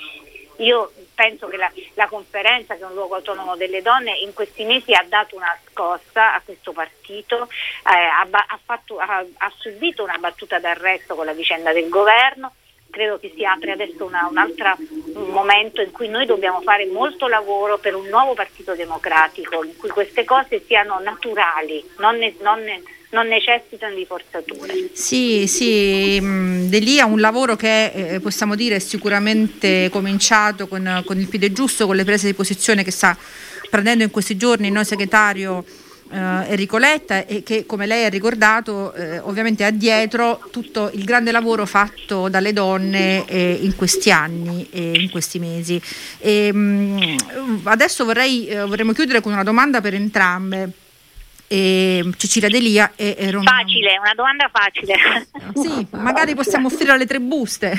Io 0.59 0.93
penso 1.15 1.47
che 1.49 1.57
la, 1.57 1.71
la 1.95 2.07
conferenza, 2.07 2.75
che 2.77 2.83
è 2.83 2.87
un 2.87 2.95
luogo 2.95 3.17
autonomo 3.17 3.57
delle 3.57 3.83
donne, 3.83 4.17
in 4.19 4.33
questi 4.33 4.65
mesi 4.65 4.93
ha 4.93 5.05
dato 5.09 5.37
una 5.37 5.57
scossa 5.71 6.35
a 6.35 6.41
questo 6.45 6.73
partito, 6.73 7.49
eh, 7.51 7.91
ha, 7.91 8.27
ha 8.31 8.59
fatto- 8.65 8.99
ha- 8.99 9.25
ha 9.39 9.53
subito 9.57 10.03
una 10.05 10.19
battuta 10.19 10.59
d'arresto 10.59 11.15
con 11.15 11.27
la 11.27 11.33
vicenda 11.33 11.73
del 11.73 11.89
governo. 11.89 12.55
Credo 12.91 13.19
che 13.19 13.33
si 13.35 13.45
apre 13.45 13.73
adesso 13.73 14.05
una- 14.05 14.29
un 14.31 14.39
altro 14.39 14.77
momento 15.15 15.81
in 15.81 15.91
cui 15.91 16.07
noi 16.09 16.27
dobbiamo 16.27 16.61
fare 16.61 16.87
molto 16.87 17.27
lavoro 17.27 17.79
per 17.79 17.97
un 17.97 18.07
nuovo 18.07 18.35
partito 18.35 18.77
democratico, 18.77 19.65
in 19.65 19.77
cui 19.77 19.89
queste 19.89 20.25
cose 20.25 20.63
siano 20.65 21.01
naturali, 21.01 21.85
non, 21.99 22.17
ne- 22.19 22.37
non 22.41 22.61
ne- 22.63 22.83
non 23.15 23.29
necessitano 23.29 23.95
di 23.95 24.05
forzature. 24.05 24.91
Sì, 24.93 25.47
sì, 25.47 26.21
mh, 26.21 26.69
Delia 26.69 27.07
un 27.07 27.21
lavoro 27.21 27.55
che 27.55 28.15
eh, 28.15 28.21
possiamo 28.21 28.57
dire 28.57 28.77
è 28.77 28.81
sicuramente 28.81 29.89
cominciato 29.91 30.67
con, 30.67 31.03
con 31.07 31.19
il 31.19 31.29
piede 31.29 31.53
giusto, 31.53 31.87
con 31.87 31.97
le 31.97 32.05
prese 32.05 32.27
di 32.27 32.35
posizione 32.35 32.83
che 32.83 32.91
sta 32.91 33.17
prendendo 33.71 34.05
in 34.05 34.11
questi 34.11 34.37
giorni 34.37 34.67
il 34.67 34.73
noi 34.73 34.85
segretario 34.85 35.65
eh, 36.11 36.17
Enrico 36.51 36.77
Letta 36.77 37.25
e 37.25 37.43
che 37.43 37.67
come 37.67 37.87
lei 37.87 38.05
ha 38.05 38.09
ricordato 38.09 38.93
eh, 38.95 39.19
ovviamente 39.21 39.65
ha 39.65 39.71
dietro 39.71 40.41
tutto 40.51 40.91
il 40.93 41.05
grande 41.05 41.33
lavoro 41.33 41.67
fatto 41.67 42.29
dalle 42.29 42.53
donne 42.53 43.25
eh, 43.27 43.59
in 43.61 43.75
questi 43.77 44.11
anni 44.11 44.67
e 44.71 44.93
in 45.01 45.11
questi 45.11 45.39
mesi. 45.39 45.81
E, 46.19 46.53
mh, 46.53 47.61
adesso 47.65 48.05
vorrei, 48.05 48.47
eh, 48.49 48.65
vorremmo 48.65 48.93
chiudere 48.93 49.21
con 49.21 49.33
una 49.33 49.45
domanda 49.45 49.81
per 49.81 49.95
entrambe. 49.95 50.71
E 51.47 52.11
Cecilia 52.17 52.49
Delia 52.49 52.93
e, 52.97 53.15
e 53.19 53.31
Romano. 53.31 53.59
Facile, 53.59 53.99
una 53.99 54.15
domanda 54.15 54.51
facile. 54.53 54.95
Sì, 55.65 55.87
magari 55.91 56.35
possiamo 56.35 56.67
offrire 56.67 56.97
le 56.97 57.07
tre 57.07 57.21
buste. 57.21 57.79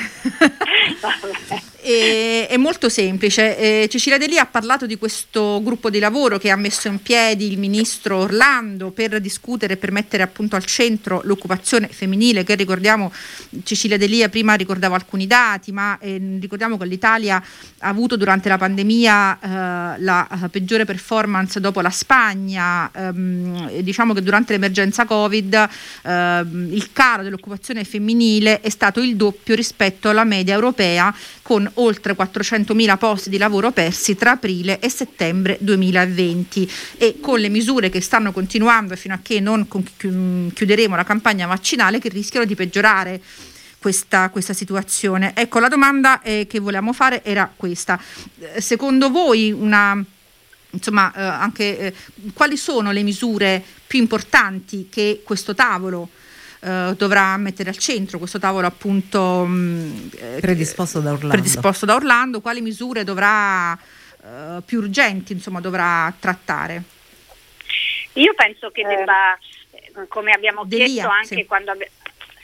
e, 1.82 2.46
è 2.48 2.56
molto 2.56 2.88
semplice. 2.88 3.56
Eh, 3.58 3.88
Cecilia 3.88 4.18
Delia 4.18 4.42
ha 4.42 4.46
parlato 4.46 4.86
di 4.86 4.96
questo 4.96 5.60
gruppo 5.62 5.90
di 5.90 5.98
lavoro 5.98 6.38
che 6.38 6.50
ha 6.50 6.56
messo 6.56 6.88
in 6.88 7.02
piedi 7.02 7.50
il 7.50 7.58
ministro 7.58 8.18
Orlando 8.18 8.90
per 8.90 9.20
discutere 9.20 9.74
e 9.74 9.76
per 9.76 9.90
mettere 9.90 10.22
appunto 10.22 10.56
al 10.56 10.64
centro 10.64 11.20
l'occupazione 11.24 11.88
femminile, 11.88 12.44
che 12.44 12.54
ricordiamo 12.54 13.12
Cecilia 13.62 13.98
Delia 13.98 14.28
prima 14.28 14.54
ricordava 14.54 14.94
alcuni 14.94 15.26
dati, 15.26 15.72
ma 15.72 15.98
eh, 15.98 16.38
ricordiamo 16.40 16.78
che 16.78 16.86
l'Italia 16.86 17.36
ha 17.36 17.88
avuto 17.88 18.16
durante 18.16 18.48
la 18.48 18.58
pandemia 18.58 19.38
eh, 19.38 20.00
la 20.00 20.48
peggiore 20.50 20.84
performance 20.84 21.60
dopo 21.60 21.80
la 21.80 21.90
Spagna. 21.90 22.90
Ehm, 22.94 23.55
diciamo 23.82 24.12
che 24.12 24.22
durante 24.22 24.52
l'emergenza 24.52 25.04
Covid 25.04 25.54
eh, 26.02 26.44
il 26.70 26.88
calo 26.92 27.22
dell'occupazione 27.22 27.84
femminile 27.84 28.60
è 28.60 28.68
stato 28.68 29.00
il 29.00 29.16
doppio 29.16 29.54
rispetto 29.54 30.08
alla 30.08 30.24
media 30.24 30.54
europea 30.54 31.14
con 31.42 31.68
oltre 31.74 32.14
400.000 32.14 32.98
posti 32.98 33.30
di 33.30 33.38
lavoro 33.38 33.70
persi 33.70 34.16
tra 34.16 34.32
aprile 34.32 34.78
e 34.80 34.88
settembre 34.88 35.58
2020 35.60 36.70
e 36.98 37.18
con 37.20 37.38
le 37.38 37.48
misure 37.48 37.88
che 37.88 38.00
stanno 38.00 38.32
continuando 38.32 38.96
fino 38.96 39.14
a 39.14 39.20
che 39.22 39.40
non 39.40 39.66
chiuderemo 40.52 40.96
la 40.96 41.04
campagna 41.04 41.46
vaccinale 41.46 41.98
che 41.98 42.08
rischiano 42.08 42.44
di 42.46 42.54
peggiorare 42.54 43.20
questa, 43.78 44.30
questa, 44.30 44.52
situazione. 44.52 45.32
Ecco, 45.36 45.60
la 45.60 45.68
domanda 45.68 46.20
eh, 46.22 46.46
che 46.48 46.58
volevamo 46.58 46.92
fare 46.92 47.22
era 47.22 47.50
questa. 47.54 48.00
Eh, 48.40 48.60
secondo 48.60 49.10
voi 49.10 49.52
una 49.52 50.04
insomma, 50.76 51.12
eh, 51.14 51.20
anche 51.20 51.78
eh, 51.78 51.94
quali 52.34 52.56
sono 52.56 52.92
le 52.92 53.02
misure 53.02 53.62
più 53.86 53.98
importanti 53.98 54.88
che 54.90 55.22
questo 55.24 55.54
tavolo 55.54 56.08
eh, 56.60 56.94
dovrà 56.96 57.36
mettere 57.36 57.70
al 57.70 57.78
centro, 57.78 58.18
questo 58.18 58.38
tavolo 58.38 58.66
appunto 58.66 59.44
mh, 59.44 59.54
mm, 59.54 60.08
eh, 60.16 60.38
predisposto, 60.40 61.00
da 61.00 61.14
predisposto, 61.14 61.86
da 61.86 61.94
Orlando. 61.94 62.40
quali 62.40 62.60
misure 62.60 63.04
dovrà 63.04 63.72
eh, 63.74 64.62
più 64.64 64.78
urgenti 64.78 65.32
insomma, 65.32 65.60
dovrà 65.60 66.12
trattare? 66.18 66.82
Io 68.14 68.32
penso 68.34 68.70
che 68.70 68.82
debba, 68.82 69.38
come 70.08 70.32
abbiamo 70.32 70.64
Delia, 70.64 70.86
chiesto 70.86 71.08
anche 71.08 71.34
sì. 71.36 71.44
quando 71.44 71.70
abbiamo... 71.72 71.92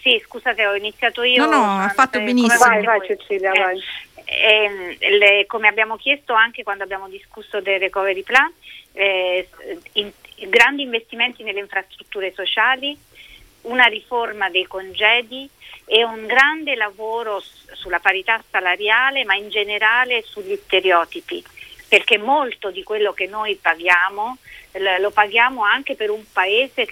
Sì, 0.02 0.20
scusate, 0.26 0.66
ho 0.66 0.74
iniziato 0.74 1.22
io. 1.22 1.44
No, 1.44 1.50
no, 1.50 1.78
ha 1.78 1.88
fatto 1.88 2.18
benissimo. 2.18 2.58
Vai, 2.58 2.84
vai 2.84 3.00
Cecilia, 3.06 3.52
vai. 3.52 3.80
Eh, 4.24 4.96
le, 4.98 5.46
come 5.46 5.68
abbiamo 5.68 5.96
chiesto 5.96 6.32
anche 6.32 6.62
quando 6.62 6.84
abbiamo 6.84 7.08
discusso 7.08 7.60
del 7.60 7.80
recovery 7.80 8.22
plan, 8.22 8.52
eh, 8.92 9.48
in, 9.92 10.10
grandi 10.48 10.82
investimenti 10.82 11.42
nelle 11.42 11.60
infrastrutture 11.60 12.32
sociali, 12.32 12.96
una 13.62 13.84
riforma 13.84 14.50
dei 14.50 14.66
congedi 14.66 15.48
e 15.84 16.04
un 16.04 16.26
grande 16.26 16.74
lavoro 16.74 17.40
sulla 17.72 18.00
parità 18.00 18.42
salariale, 18.50 19.24
ma 19.24 19.34
in 19.34 19.48
generale 19.50 20.22
sugli 20.22 20.58
stereotipi, 20.64 21.44
perché 21.88 22.18
molto 22.18 22.70
di 22.70 22.82
quello 22.82 23.12
che 23.12 23.26
noi 23.26 23.56
paghiamo 23.56 24.38
lo 25.00 25.10
paghiamo 25.10 25.62
anche 25.62 25.96
per 25.96 26.10
un 26.10 26.24
paese 26.32 26.86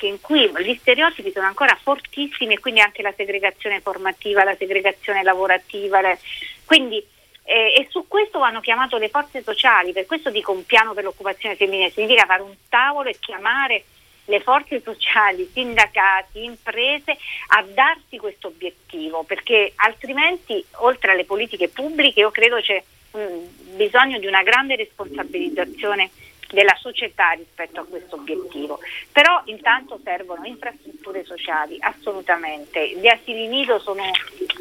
in 0.00 0.20
cui 0.20 0.50
gli 0.58 0.76
stereotipi 0.80 1.32
sono 1.32 1.46
ancora 1.46 1.78
fortissimi 1.80 2.54
e 2.54 2.60
quindi 2.60 2.80
anche 2.80 3.00
la 3.00 3.12
segregazione 3.16 3.80
formativa, 3.80 4.44
la 4.44 4.56
segregazione 4.56 5.22
lavorativa, 5.22 6.02
le, 6.02 6.18
quindi, 6.64 7.04
eh, 7.44 7.74
e 7.76 7.86
su 7.90 8.06
questo 8.08 8.38
vanno 8.38 8.60
chiamate 8.60 8.98
le 8.98 9.08
forze 9.08 9.42
sociali, 9.42 9.92
per 9.92 10.06
questo 10.06 10.30
dico 10.30 10.52
un 10.52 10.64
piano 10.64 10.94
per 10.94 11.04
l'occupazione 11.04 11.56
femminile, 11.56 11.90
significa 11.90 12.26
fare 12.26 12.42
un 12.42 12.54
tavolo 12.68 13.08
e 13.08 13.16
chiamare 13.18 13.84
le 14.26 14.40
forze 14.40 14.80
sociali, 14.80 15.50
sindacati, 15.52 16.44
imprese 16.44 17.16
a 17.48 17.62
darsi 17.62 18.18
questo 18.18 18.48
obiettivo, 18.48 19.24
perché 19.24 19.72
altrimenti 19.76 20.64
oltre 20.76 21.12
alle 21.12 21.24
politiche 21.24 21.68
pubbliche 21.68 22.20
io 22.20 22.30
credo 22.30 22.60
c'è 22.60 22.82
mh, 23.12 23.76
bisogno 23.76 24.18
di 24.18 24.26
una 24.26 24.42
grande 24.42 24.76
responsabilizzazione 24.76 26.10
della 26.52 26.76
società 26.78 27.30
rispetto 27.30 27.80
a 27.80 27.84
questo 27.84 28.16
obiettivo. 28.16 28.78
Però 29.10 29.42
intanto 29.46 29.98
servono 30.04 30.44
infrastrutture 30.44 31.24
sociali, 31.24 31.78
assolutamente. 31.80 32.96
Gli 32.98 33.08
asili 33.08 33.48
nido 33.48 33.78
sono 33.80 34.04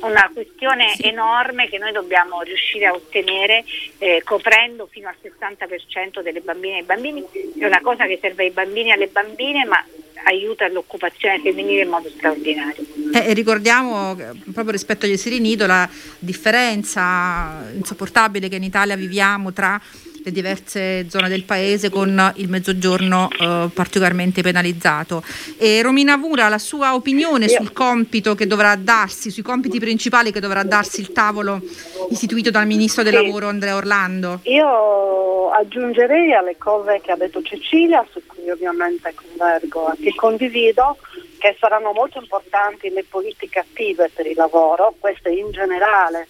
una 0.01 0.29
questione 0.33 0.93
sì. 0.95 1.07
enorme 1.07 1.67
che 1.67 1.77
noi 1.77 1.91
dobbiamo 1.91 2.41
riuscire 2.41 2.85
a 2.85 2.93
ottenere 2.93 3.63
eh, 3.97 4.21
coprendo 4.23 4.87
fino 4.87 5.07
al 5.07 5.15
60% 5.21 6.21
delle 6.21 6.41
bambine 6.41 6.79
e 6.79 6.83
bambini. 6.83 7.23
È 7.57 7.65
una 7.65 7.81
cosa 7.81 8.05
che 8.05 8.17
serve 8.21 8.43
ai 8.43 8.51
bambini 8.51 8.89
e 8.89 8.93
alle 8.93 9.07
bambine, 9.07 9.65
ma 9.65 9.83
aiuta 10.23 10.67
l'occupazione 10.67 11.39
femminile 11.41 11.83
in 11.83 11.89
modo 11.89 12.09
straordinario. 12.09 12.83
Eh, 13.13 13.33
ricordiamo 13.33 14.15
proprio 14.53 14.71
rispetto 14.71 15.05
agli 15.05 15.13
asili 15.13 15.39
nido 15.39 15.65
la 15.65 15.89
differenza 16.19 17.63
insopportabile 17.73 18.47
che 18.47 18.55
in 18.55 18.63
Italia 18.63 18.95
viviamo 18.95 19.51
tra 19.51 19.81
le 20.23 20.31
diverse 20.31 21.09
zone 21.09 21.29
del 21.29 21.43
paese 21.43 21.89
con 21.89 22.33
il 22.35 22.49
mezzogiorno 22.49 23.29
eh, 23.31 23.69
particolarmente 23.73 24.41
penalizzato. 24.41 25.23
E 25.57 25.81
Romina 25.81 26.17
Vura, 26.17 26.47
la 26.47 26.57
sua 26.57 26.93
opinione 26.93 27.45
Io. 27.45 27.57
sul 27.57 27.73
compito 27.73 28.35
che 28.35 28.47
dovrà 28.47 28.75
darsi, 28.75 29.31
sui 29.31 29.43
compiti 29.43 29.79
principali 29.79 30.31
che 30.31 30.39
dovrà 30.39 30.63
darsi 30.63 31.01
il 31.01 31.11
tavolo 31.11 31.61
istituito 32.09 32.51
dal 32.51 32.67
Ministro 32.67 33.03
del 33.03 33.15
sì. 33.15 33.23
Lavoro 33.23 33.47
Andrea 33.47 33.75
Orlando? 33.75 34.39
Io 34.43 35.49
aggiungerei 35.49 36.33
alle 36.33 36.57
cose 36.57 37.01
che 37.01 37.11
ha 37.11 37.17
detto 37.17 37.41
Cecilia, 37.41 38.05
su 38.11 38.21
cui 38.25 38.49
ovviamente 38.49 39.13
convergo 39.13 39.93
e 39.93 39.97
che 40.01 40.15
condivido, 40.15 40.97
che 41.37 41.55
saranno 41.59 41.91
molto 41.93 42.19
importanti 42.19 42.89
le 42.89 43.03
politiche 43.07 43.59
attive 43.59 44.09
per 44.13 44.27
il 44.27 44.35
lavoro, 44.35 44.95
queste 44.99 45.29
in 45.29 45.49
generale 45.51 46.27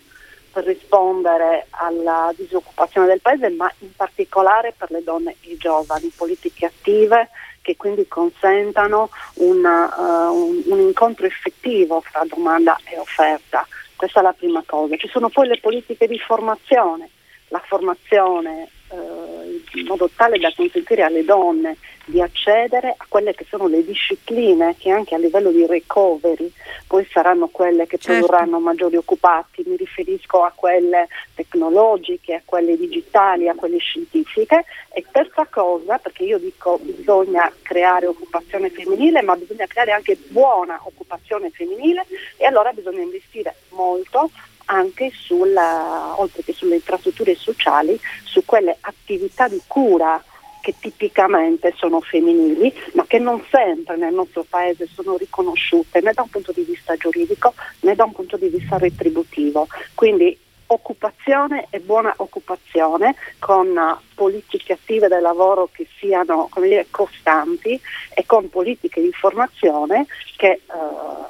per 0.52 0.66
rispondere 0.66 1.68
alla 1.72 2.32
disoccupazione 2.36 3.08
del 3.08 3.22
Paese, 3.22 3.50
ma 3.50 3.72
in 3.80 3.96
particolare 3.96 4.74
per 4.78 4.92
le 4.92 5.04
donne 5.04 5.36
e 5.42 5.52
i 5.52 5.58
giovani, 5.58 6.12
politiche 6.16 6.66
attive 6.66 7.30
che 7.62 7.78
quindi 7.78 8.08
consentano 8.08 9.10
una, 9.36 9.94
uh, 9.96 10.34
un, 10.34 10.64
un 10.66 10.80
incontro 10.80 11.26
effettivo 11.26 12.02
fra 12.02 12.24
domanda 12.28 12.78
e 12.86 12.98
offerta. 12.98 13.66
Questa 13.96 14.20
è 14.20 14.24
la 14.24 14.34
prima 14.34 14.64
cosa. 14.66 14.96
Ci 14.98 15.08
sono 15.08 15.30
poi 15.30 15.48
le 15.48 15.60
politiche 15.60 16.08
di 16.08 16.18
formazione, 16.18 17.10
la 17.50 17.62
formazione 17.64 18.70
in 18.94 19.86
modo 19.86 20.10
tale 20.16 20.38
da 20.38 20.52
consentire 20.56 21.04
alle 21.04 21.24
donne 21.24 21.78
di 22.06 22.22
accedere 22.22 22.96
a 22.98 23.06
quelle 23.08 23.34
che 23.34 23.46
sono 23.48 23.68
le 23.68 23.86
discipline 23.86 24.76
che 24.78 24.90
anche 24.90 25.16
a 25.16 25.18
livello 25.18 25.52
di 25.52 25.66
recovery 25.66 26.52
poi 26.88 27.08
saranno 27.10 27.48
quelle 27.48 27.88
che 27.88 27.98
certo. 27.98 28.26
produrranno 28.26 28.60
maggiori 28.60 28.98
occupati, 28.98 29.64
mi 29.66 29.78
riferisco 29.78 30.44
a 30.44 30.52
quelle 30.54 31.08
tecnologiche, 31.36 32.34
a 32.34 32.42
quelle 32.44 32.76
digitali, 32.76 33.48
a 33.48 33.56
quelle 33.56 33.78
scientifiche 33.78 34.66
e 34.92 35.06
terza 35.10 35.48
cosa, 35.50 35.98
perché 36.00 36.24
io 36.24 36.38
dico 36.38 36.80
bisogna 36.82 37.52
creare 37.62 38.08
occupazione 38.08 38.70
femminile 38.70 39.22
ma 39.22 39.36
bisogna 39.36 39.68
creare 39.68 39.92
anche 39.92 40.18
buona 40.28 40.80
occupazione 40.84 41.50
femminile 41.52 42.06
e 42.36 42.46
allora 42.46 42.74
bisogna 42.74 43.02
investire 43.02 43.56
molto 43.70 44.30
anche 44.72 45.12
sulla, 45.14 46.16
oltre 46.18 46.44
che 46.44 46.54
sulle 46.54 46.76
infrastrutture 46.76 47.36
sociali, 47.36 48.00
su 48.24 48.44
quelle 48.46 48.78
attività 48.80 49.48
di 49.48 49.62
cura 49.68 50.24
che 50.62 50.76
tipicamente 50.80 51.74
sono 51.76 52.00
femminili, 52.02 52.74
ma 52.94 53.06
che 53.06 53.20
non 53.20 53.44
sempre 53.50 53.98
nel 53.98 54.14
nostro 54.14 54.46
paese 54.48 54.88
sono 54.94 55.18
riconosciute 55.18 56.00
né 56.02 56.14
da 56.14 56.22
un 56.22 56.30
punto 56.30 56.52
di 56.52 56.62
vista 56.62 56.96
giuridico 56.96 57.54
né 57.82 57.96
da 57.96 58.06
un 58.06 58.14
punto 58.14 58.38
di 58.38 58.48
vista 58.48 58.78
retributivo. 58.78 59.68
Quindi 59.94 60.38
occupazione 60.74 61.68
e 61.70 61.80
buona 61.80 62.14
occupazione 62.18 63.16
con 63.40 63.78
politiche 64.16 64.74
attive 64.74 65.08
del 65.08 65.22
lavoro 65.22 65.70
che 65.72 65.88
siano 66.00 66.50
dire, 66.56 66.88
costanti 66.90 67.80
e 68.14 68.26
con 68.26 68.50
politiche 68.50 69.02
di 69.02 69.12
formazione 69.12 70.06
che 70.38 70.48
eh, 70.48 70.62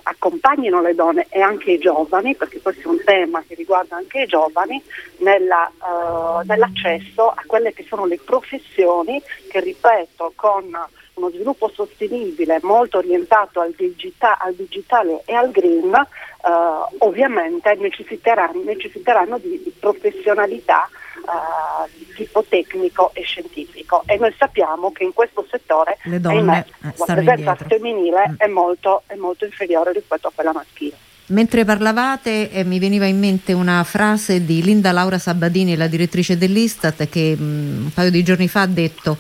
accompagnino 0.04 0.82
le 0.82 0.94
donne 0.94 1.28
e 1.30 1.42
anche 1.42 1.72
i 1.72 1.80
giovani, 1.80 2.36
perché 2.36 2.62
questo 2.62 2.88
è 2.88 2.92
un 2.92 3.02
tema 3.04 3.44
che 3.48 3.56
riguarda 3.56 3.96
anche 3.96 4.22
i 4.22 4.28
giovani, 4.28 4.82
nella, 5.18 5.68
eh, 5.68 6.46
nell'accesso 6.46 7.30
a 7.30 7.44
quelle 7.46 7.74
che 7.74 7.86
sono 7.88 8.06
le 8.06 8.20
professioni 8.24 9.22
che, 9.50 9.60
ripeto, 9.60 10.34
con 10.36 10.70
uno 11.14 11.30
sviluppo 11.30 11.70
sostenibile 11.74 12.60
molto 12.64 12.98
orientato 12.98 13.60
al, 13.60 13.74
digita- 13.76 14.38
al 14.40 14.54
digitale 14.54 15.22
e 15.26 15.34
al 15.34 15.52
green, 15.52 15.94
eh, 15.94 16.96
ovviamente 17.00 17.76
necessiteranno, 17.76 18.64
necessiteranno 18.64 19.38
di, 19.38 19.62
di, 19.64 19.74
professionalità 19.78 20.88
eh, 21.16 21.92
di 21.98 22.08
tipo 22.16 22.44
tecnico 22.48 23.12
e 23.14 23.24
scientifico 23.24 24.04
e 24.06 24.18
noi 24.18 24.34
sappiamo 24.38 24.92
che 24.92 25.04
in 25.04 25.14
questo 25.14 25.46
settore 25.50 25.98
Le 26.04 26.20
donne, 26.20 26.66
ahimè, 26.82 26.94
la 26.98 27.06
presenza 27.06 27.56
femminile 27.56 28.30
mm. 28.30 28.34
è, 28.38 28.48
molto, 28.48 29.04
è 29.08 29.16
molto 29.16 29.46
inferiore 29.46 29.92
rispetto 29.92 30.28
a 30.28 30.32
quella 30.34 30.54
maschile. 30.54 30.96
Mentre 31.28 31.64
parlavate 31.64 32.52
eh, 32.52 32.66
mi 32.66 32.78
veniva 32.78 33.06
in 33.06 33.18
mente 33.18 33.54
una 33.54 33.84
frase 33.86 34.44
di 34.44 34.62
Linda 34.62 34.92
Laura 34.92 35.18
Sabadini, 35.18 35.78
la 35.78 35.88
direttrice 35.88 36.38
dell'Istat, 36.38 37.08
che 37.08 37.36
mh, 37.38 37.44
mm, 37.44 37.84
un 37.84 37.94
paio 37.94 38.12
di 38.12 38.22
giorni 38.22 38.50
fa 38.50 38.62
ha 38.62 38.68
detto 38.68 39.18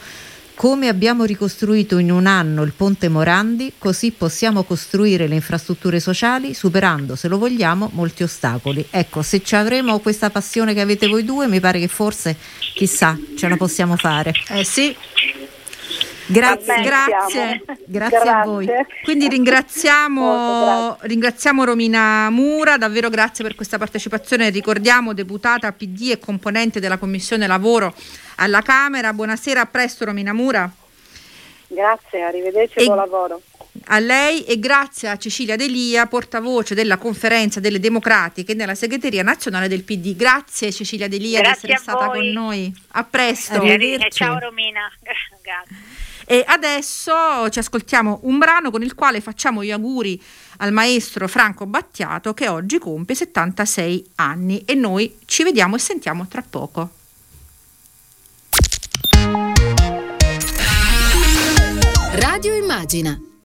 Come 0.61 0.89
abbiamo 0.89 1.23
ricostruito 1.23 1.97
in 1.97 2.11
un 2.11 2.27
anno 2.27 2.61
il 2.61 2.73
ponte 2.73 3.09
Morandi, 3.09 3.73
così 3.79 4.11
possiamo 4.11 4.61
costruire 4.61 5.27
le 5.27 5.33
infrastrutture 5.33 5.99
sociali 5.99 6.53
superando, 6.53 7.15
se 7.15 7.27
lo 7.27 7.39
vogliamo, 7.39 7.89
molti 7.93 8.21
ostacoli. 8.21 8.85
Ecco, 8.91 9.23
se 9.23 9.41
ci 9.41 9.55
avremo 9.55 9.97
questa 9.97 10.29
passione 10.29 10.75
che 10.75 10.81
avete 10.81 11.07
voi 11.07 11.25
due, 11.25 11.47
mi 11.47 11.59
pare 11.59 11.79
che 11.79 11.87
forse, 11.87 12.37
chissà, 12.75 13.17
ce 13.35 13.47
la 13.47 13.57
possiamo 13.57 13.95
fare. 13.95 14.35
Eh 14.49 14.63
sì. 14.63 14.95
Grazie, 16.31 16.81
grazie. 16.81 17.61
grazie, 17.85 18.17
a 18.17 18.43
voi. 18.43 18.67
Quindi 19.03 19.27
ringraziamo, 19.29 20.97
ringraziamo 21.01 21.63
Romina 21.63 22.29
Mura, 22.29 22.77
davvero 22.77 23.09
grazie 23.09 23.43
per 23.43 23.55
questa 23.55 23.77
partecipazione. 23.77 24.49
Ricordiamo 24.49 25.13
deputata 25.13 25.71
PD 25.71 26.11
e 26.11 26.19
componente 26.19 26.79
della 26.79 26.97
Commissione 26.97 27.47
Lavoro 27.47 27.93
alla 28.37 28.61
Camera. 28.61 29.11
Buonasera, 29.13 29.61
a 29.61 29.65
presto 29.65 30.05
Romina 30.05 30.33
Mura. 30.33 30.69
Grazie, 31.67 32.21
arrivederci 32.21 32.79
e 32.79 32.85
buon 32.85 32.97
lavoro. 32.97 33.41
A 33.85 33.99
lei 33.99 34.43
e 34.43 34.59
grazie 34.59 35.07
a 35.09 35.17
Cecilia 35.17 35.55
Delia, 35.55 36.05
portavoce 36.05 36.75
della 36.75 36.97
conferenza 36.97 37.61
delle 37.61 37.79
democratiche 37.79 38.53
nella 38.53 38.75
segreteria 38.75 39.23
nazionale 39.23 39.69
del 39.69 39.83
PD. 39.83 40.15
Grazie 40.15 40.71
Cecilia 40.71 41.07
Delia 41.07 41.39
grazie 41.39 41.69
di 41.69 41.73
essere 41.73 41.97
stata 41.97 42.11
con 42.11 42.25
noi. 42.27 42.73
A 42.91 43.03
presto. 43.03 43.53
Ciao 44.09 44.39
Romina. 44.39 44.91
Grazie. 44.99 46.00
E 46.31 46.45
adesso 46.47 47.49
ci 47.49 47.59
ascoltiamo 47.59 48.21
un 48.23 48.37
brano 48.37 48.71
con 48.71 48.81
il 48.83 48.95
quale 48.95 49.19
facciamo 49.19 49.65
gli 49.65 49.71
auguri 49.71 50.23
al 50.59 50.71
maestro 50.71 51.27
Franco 51.27 51.65
Battiato 51.65 52.33
che 52.33 52.47
oggi 52.47 52.79
compie 52.79 53.15
76 53.15 54.11
anni 54.15 54.63
e 54.63 54.73
noi 54.73 55.17
ci 55.25 55.43
vediamo 55.43 55.75
e 55.75 55.79
sentiamo 55.79 56.27
tra 56.27 56.41
poco. 56.41 56.89
Radio 62.13 62.55
Immagina 62.55 63.30